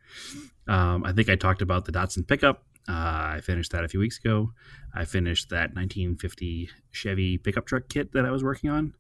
[0.68, 2.64] um, I think I talked about the Datsun pickup.
[2.88, 4.52] Uh, I finished that a few weeks ago.
[4.94, 8.94] I finished that 1950 Chevy pickup truck kit that I was working on.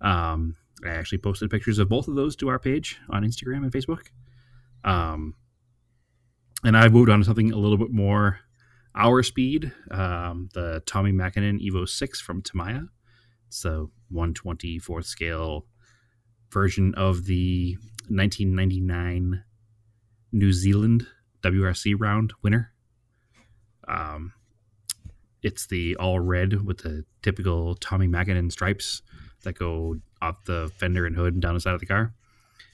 [0.00, 3.72] Um, I actually posted pictures of both of those to our page on Instagram and
[3.72, 4.06] Facebook.
[4.84, 5.34] Um,
[6.64, 8.40] and I've moved on to something a little bit more
[8.94, 9.72] our speed.
[9.90, 12.88] Um, the Tommi Mäkinen Evo 6 from Tamiya.
[13.46, 15.66] It's the 124th scale
[16.52, 17.76] version of the
[18.08, 19.44] 1999
[20.32, 21.06] New Zealand
[21.42, 22.72] WRC round winner.
[23.86, 24.32] Um,
[25.42, 29.02] it's the all red with the typical Tommi Mäkinen stripes
[29.44, 32.14] that go off the fender and hood and down the side of the car.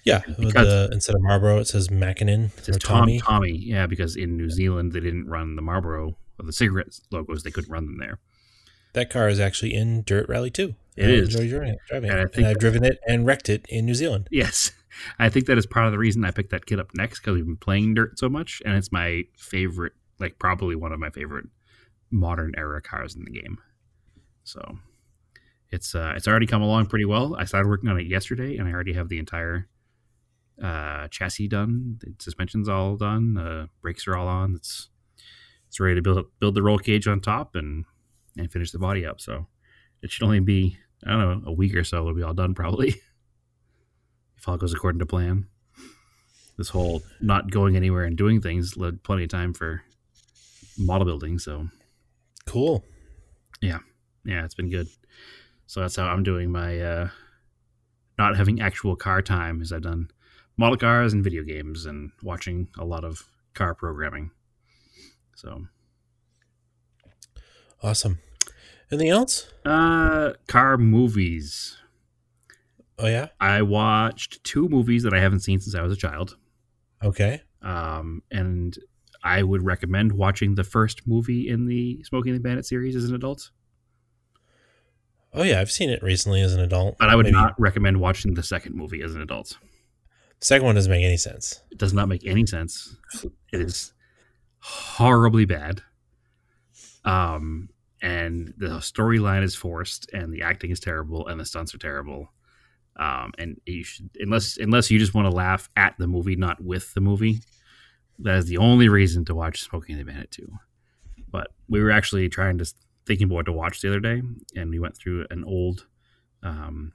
[0.04, 3.20] Yeah, the, instead of Marlboro, it says Mäkinen It says Tom, Tommy.
[3.20, 3.52] Tommy.
[3.56, 7.50] yeah, because in New Zealand they didn't run the Marlboro or the cigarette logos; they
[7.50, 8.18] couldn't run them there.
[8.92, 10.74] that car is actually in Dirt Rally 2.
[10.96, 11.34] It I is.
[11.34, 12.34] enjoy driving, driving And I it.
[12.34, 14.28] think and I've driven it and wrecked it in New Zealand.
[14.30, 14.70] Yes.
[15.18, 17.34] I think that is part of the reason I picked that kit up next because
[17.34, 21.10] we've been playing dirt so much, and it's my favorite, like probably one of my
[21.10, 21.46] favorite
[22.12, 23.58] modern era cars in the game.
[24.44, 24.78] So
[25.70, 27.34] it's uh, it's already come along pretty well.
[27.36, 29.66] I started working on it yesterday, and I already have the entire
[30.62, 31.98] uh, chassis done.
[32.00, 33.34] The suspension's all done.
[33.34, 34.54] The brakes are all on.
[34.54, 34.88] It's
[35.68, 37.84] it's ready to build build the roll cage on top and
[38.36, 39.20] and finish the body up.
[39.20, 39.46] So
[40.02, 41.98] it should only be I don't know a week or so.
[41.98, 42.88] It'll be all done probably
[44.36, 45.46] if all goes according to plan.
[46.56, 49.82] This whole not going anywhere and doing things led plenty of time for
[50.78, 51.38] model building.
[51.38, 51.68] So
[52.46, 52.84] Cool.
[53.60, 53.78] Yeah,
[54.24, 54.88] yeah, it's been good.
[55.66, 57.08] So that's how I'm doing my uh,
[58.18, 59.62] not having actual car time.
[59.62, 60.10] Is I've done
[60.56, 64.30] model cars and video games and watching a lot of car programming.
[65.36, 65.66] So
[67.82, 68.18] Awesome.
[68.90, 69.50] Anything else?
[69.64, 71.76] uh, car movies.
[72.98, 73.28] Oh, yeah?
[73.40, 76.36] I watched two movies that I haven't seen since I was a child.
[77.02, 77.42] Okay.
[77.60, 78.78] Um, and
[79.22, 83.04] I would recommend watching the first movie in the Smokey and the Bandit series as
[83.08, 83.50] an adult.
[85.32, 85.60] Oh, yeah.
[85.60, 86.96] I've seen it recently as an adult.
[86.98, 89.58] But I would Maybe- not recommend watching the second movie as an adult.
[90.44, 91.62] Second one doesn't make any sense.
[91.70, 92.98] It does not make any sense.
[93.50, 93.94] It is
[94.58, 95.80] horribly bad.
[97.02, 97.70] Um,
[98.02, 102.28] and the storyline is forced, and the acting is terrible, and the stunts are terrible.
[102.96, 106.62] Um, and you should, unless unless you just want to laugh at the movie, not
[106.62, 107.40] with the movie,
[108.18, 110.46] that is the only reason to watch Smokey and the Bandit 2.
[111.30, 112.70] But we were actually trying to
[113.06, 114.20] thinking about what to watch the other day,
[114.54, 115.86] and we went through an old,
[116.42, 116.92] um,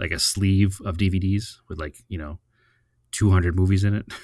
[0.00, 2.38] like a sleeve of DVDs with like you know,
[3.12, 4.06] two hundred movies in it.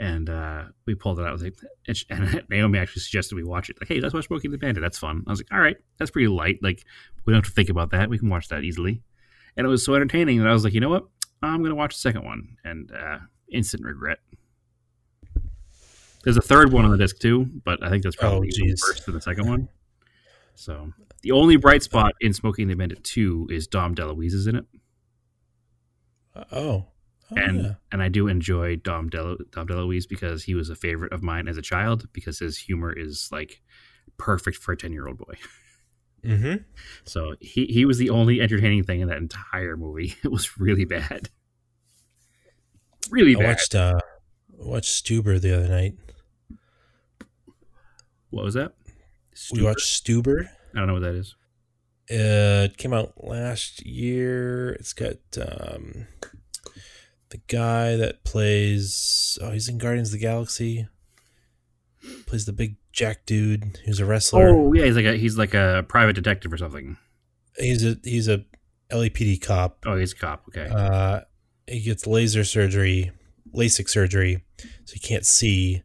[0.00, 1.40] And uh, we pulled it out.
[1.40, 1.56] Like,
[2.10, 3.76] and, Naomi actually suggested we watch it.
[3.80, 4.80] Like, hey, let's watch Smokey and the Bandit.
[4.80, 5.24] That's fun.
[5.26, 6.60] I was like, all right, that's pretty light.
[6.62, 6.84] Like,
[7.26, 8.08] we don't have to think about that.
[8.08, 9.02] We can watch that easily.
[9.56, 11.06] And it was so entertaining that I was like, you know what?
[11.42, 12.56] I'm going to watch the second one.
[12.64, 13.18] And uh,
[13.50, 14.18] instant regret.
[16.22, 19.04] There's a third one on the disc too, but I think that's probably Oh, worse
[19.04, 19.68] than the second one.
[20.54, 20.92] So
[21.22, 24.56] the only bright spot in Smokey and the Bandit 2 is Dom DeLuise is in
[24.56, 24.64] it.
[26.52, 26.86] Oh.
[27.30, 27.72] Oh, and yeah.
[27.92, 31.46] and I do enjoy Dom Del Dom DeLuise because he was a favorite of mine
[31.48, 33.60] as a child because his humor is like
[34.16, 35.34] perfect for a ten year old boy.
[36.24, 36.56] Mm-hmm.
[37.04, 40.16] So he he was the only entertaining thing in that entire movie.
[40.24, 41.28] It was really bad,
[43.08, 43.46] really I bad.
[43.46, 44.00] watched, uh,
[44.52, 45.94] watched Stuber the other night.
[48.30, 48.72] what was that?
[49.52, 49.64] We Stuber?
[49.64, 50.48] watched Stuber.
[50.74, 51.36] I don't know what that is.
[52.10, 54.70] Uh, it came out last year.
[54.72, 56.08] It's got um,
[57.30, 59.38] the guy that plays.
[59.40, 60.88] Oh, he's in Guardians of the Galaxy.
[62.26, 64.48] Plays the big Jack dude who's a wrestler.
[64.48, 66.96] Oh yeah, he's like a he's like a private detective or something.
[67.56, 68.44] He's a he's a
[68.90, 69.84] LAPD cop.
[69.86, 70.44] Oh, he's a cop.
[70.48, 70.68] Okay.
[70.72, 71.20] Uh,
[71.66, 73.12] he gets laser surgery,
[73.54, 75.82] LASIK surgery, so he can't see.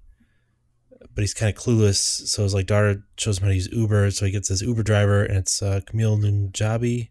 [1.15, 2.27] But he's kind of clueless.
[2.27, 4.11] So his like daughter shows him how to use Uber.
[4.11, 7.09] So he gets this Uber driver, and it's uh, Kumail Nanjiani.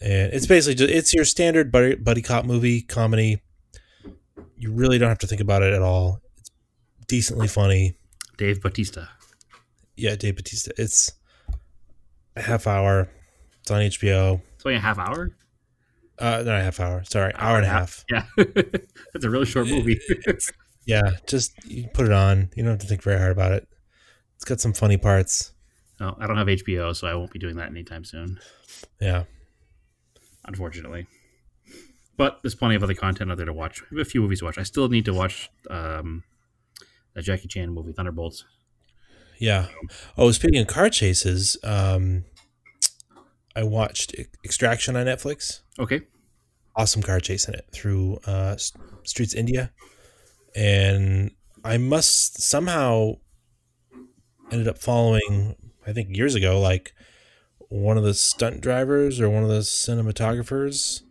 [0.00, 3.42] And it's basically just it's your standard buddy, buddy cop movie comedy.
[4.56, 6.20] You really don't have to think about it at all.
[6.38, 6.50] It's
[7.06, 7.96] decently funny.
[8.36, 9.06] Dave Batista.
[9.96, 10.70] Yeah, Dave Batista.
[10.78, 11.12] It's
[12.36, 13.08] a half hour.
[13.60, 14.40] It's on HBO.
[14.54, 15.30] It's only a half hour.
[16.18, 17.02] Uh, not a half hour.
[17.04, 18.04] Sorry, hour and a half.
[18.10, 20.00] Yeah, that's a really short movie.
[20.86, 22.48] Yeah, just you put it on.
[22.56, 23.68] You don't have to think very hard about it.
[24.36, 25.52] It's got some funny parts.
[26.00, 28.40] no, I don't have HBO, so I won't be doing that anytime soon.
[28.98, 29.24] Yeah.
[30.48, 31.06] Unfortunately.
[32.16, 33.80] But there's plenty of other content out there to watch.
[33.92, 34.58] We have a few movies to watch.
[34.58, 36.24] I still need to watch um,
[37.14, 38.44] that Jackie Chan movie, Thunderbolts.
[39.38, 39.66] Yeah.
[40.16, 42.24] Oh, speaking of car chases, um,
[43.54, 45.60] I watched Extraction on Netflix.
[45.78, 46.00] Okay.
[46.74, 48.56] Awesome car chase in it through uh,
[49.04, 49.72] Streets India,
[50.56, 51.32] and
[51.64, 53.14] I must somehow
[54.50, 55.56] ended up following.
[55.86, 56.92] I think years ago, like
[57.68, 61.02] one of the stunt drivers or one of the cinematographers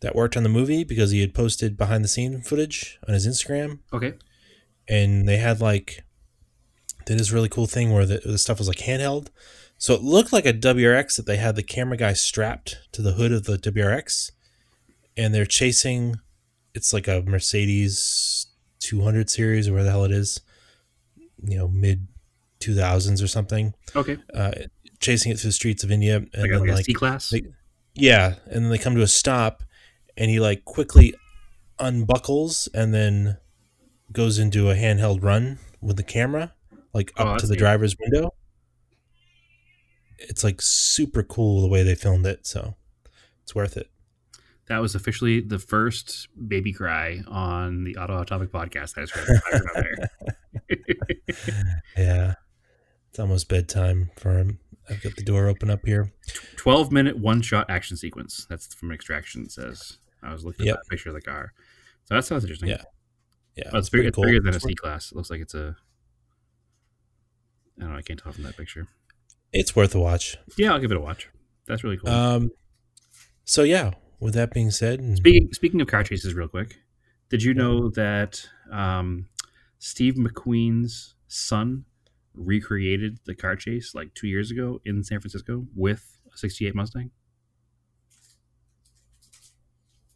[0.00, 3.26] that worked on the movie because he had posted behind the scene footage on his
[3.26, 3.78] Instagram.
[3.92, 4.14] Okay.
[4.88, 6.04] and they had like
[7.06, 9.28] did this really cool thing where the, the stuff was like handheld
[9.78, 13.12] so it looked like a wrx that they had the camera guy strapped to the
[13.12, 14.30] hood of the wrx
[15.16, 16.16] and they're chasing
[16.74, 18.46] it's like a mercedes
[18.80, 20.40] 200 series or where the hell it is
[21.42, 22.08] you know mid
[22.60, 24.16] 2000s or something Okay.
[24.34, 24.52] uh,
[25.04, 27.30] chasing it through the streets of india and Like, then like like C class.
[27.30, 27.42] they-
[27.94, 29.62] yeah, and then they come to a stop,
[30.16, 31.14] and he like quickly
[31.78, 33.36] unbuckles and then
[34.12, 36.54] goes into a handheld run with the camera,
[36.92, 38.30] like Oh, up to the driver's window.
[40.18, 42.46] it's like super cool the way they filmed it.
[42.46, 42.74] So
[43.42, 43.90] it's worth it.
[44.68, 48.96] That was officially the first baby cry on the Auto Hot Topic podcast.
[48.96, 49.40] I just heard.
[49.52, 50.08] I remember.
[51.96, 52.34] Yeah,
[53.10, 54.58] it's almost bedtime for him.
[54.90, 56.12] I've got the door open up here.
[56.56, 58.46] 12 minute one shot action sequence.
[58.50, 59.98] That's from Extraction, it says.
[60.22, 60.76] I was looking at Yep.
[60.76, 61.52] that picture of the car.
[62.04, 62.68] So that sounds interesting.
[62.68, 62.82] Yeah.
[63.56, 65.12] Yeah, Oh, it's, big, pretty it's bigger than a C class.
[65.12, 65.76] It looks like it's a.
[67.78, 67.96] I don't know.
[67.98, 68.86] I can't tell from that picture.
[69.52, 70.36] It's worth a watch.
[70.58, 71.28] Yeah, I'll give it a watch.
[71.66, 72.10] That's really cool.
[72.10, 72.50] Um,
[73.44, 73.92] so yeah.
[74.20, 76.76] With that being said, and- speaking speaking of car chases, real quick,
[77.30, 79.26] did you know that um,
[79.78, 81.84] Steve McQueen's son
[82.34, 87.10] recreated the car chase like two years ago in San Francisco with a '68 Mustang?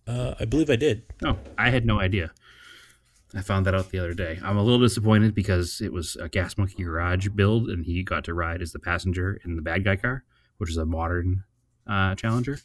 [0.08, 1.02] uh, I believe I did.
[1.22, 2.32] No, I had no idea.
[3.34, 4.38] I found that out the other day.
[4.42, 8.24] I'm a little disappointed because it was a Gas Monkey Garage build, and he got
[8.24, 10.24] to ride as the passenger in the bad guy car,
[10.56, 11.44] which is a modern
[11.86, 12.58] uh, Challenger.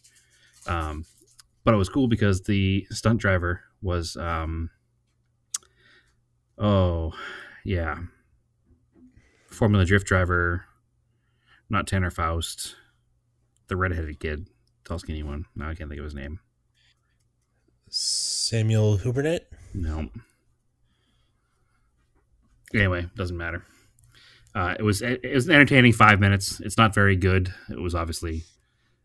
[0.67, 1.05] Um,
[1.65, 4.69] but it was cool because the stunt driver was, um,
[6.57, 7.11] oh,
[7.65, 7.97] yeah,
[9.53, 10.65] Formula Drift driver,
[11.69, 12.75] not Tanner Faust,
[13.67, 14.49] the redheaded kid,
[14.83, 15.45] tall skinny one.
[15.55, 16.39] Now I can't think of his name.
[17.89, 19.45] Samuel Hübinette.
[19.73, 20.09] No.
[22.73, 23.63] Anyway, doesn't matter.
[24.55, 26.59] Uh, it was it was an entertaining five minutes.
[26.59, 27.53] It's not very good.
[27.69, 28.43] It was obviously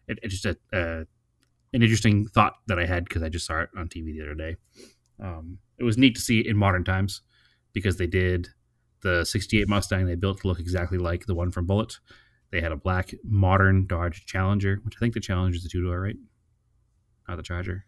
[0.07, 1.05] it, it just a, uh,
[1.73, 4.35] an interesting thought that I had because I just saw it on TV the other
[4.35, 4.57] day.
[5.21, 7.23] Um, it was neat to see it in modern times
[7.73, 8.49] because they did
[9.03, 11.99] the '68 Mustang they built to look exactly like the one from Bullitt.
[12.51, 15.83] They had a black modern Dodge Challenger, which I think the Challenger is the two
[15.83, 16.17] door, right?
[17.29, 17.85] Not the Charger.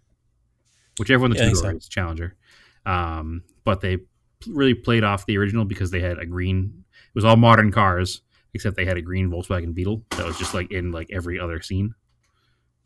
[0.98, 2.36] Whichever one the Yeah, two door is Challenger.
[2.84, 3.98] Um, but they
[4.46, 6.84] really played off the original because they had a green.
[6.92, 10.54] It was all modern cars except they had a green Volkswagen Beetle that was just
[10.54, 11.94] like in like every other scene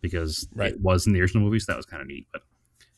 [0.01, 0.73] because Right.
[0.73, 1.65] it was in the original movies.
[1.67, 2.27] So that was kind of neat.
[2.33, 2.43] But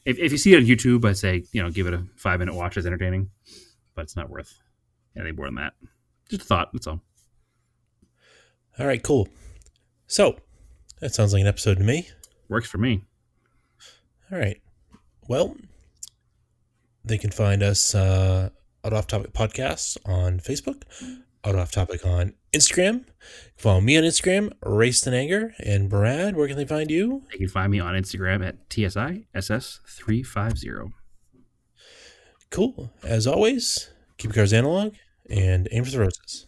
[0.05, 2.41] if, if you see it on YouTube, I'd say you know give it a five
[2.41, 2.77] minute watch.
[2.77, 3.31] It's entertaining,
[3.95, 4.59] but it's not worth
[5.17, 5.73] anything more than that.
[6.29, 6.71] Just a thought.
[6.73, 7.01] That's all.
[8.79, 9.29] All right, cool.
[10.07, 10.37] So
[11.01, 12.09] that sounds like an episode to me.
[12.49, 13.05] Works for me.
[14.31, 14.61] All right.
[15.29, 15.57] Well,
[17.05, 18.51] they can find us uh,
[18.85, 20.83] out off topic podcast on Facebook,
[21.45, 23.05] out off topic on Instagram.
[23.57, 26.37] Follow me on Instagram, Raced in Anger, and Brad.
[26.37, 27.23] Where can they find you?
[27.33, 30.93] You can find me on Instagram at TSISS350.
[32.51, 32.93] Cool.
[33.03, 34.95] As always, keep your cars analog
[35.31, 36.47] and aim for the roses.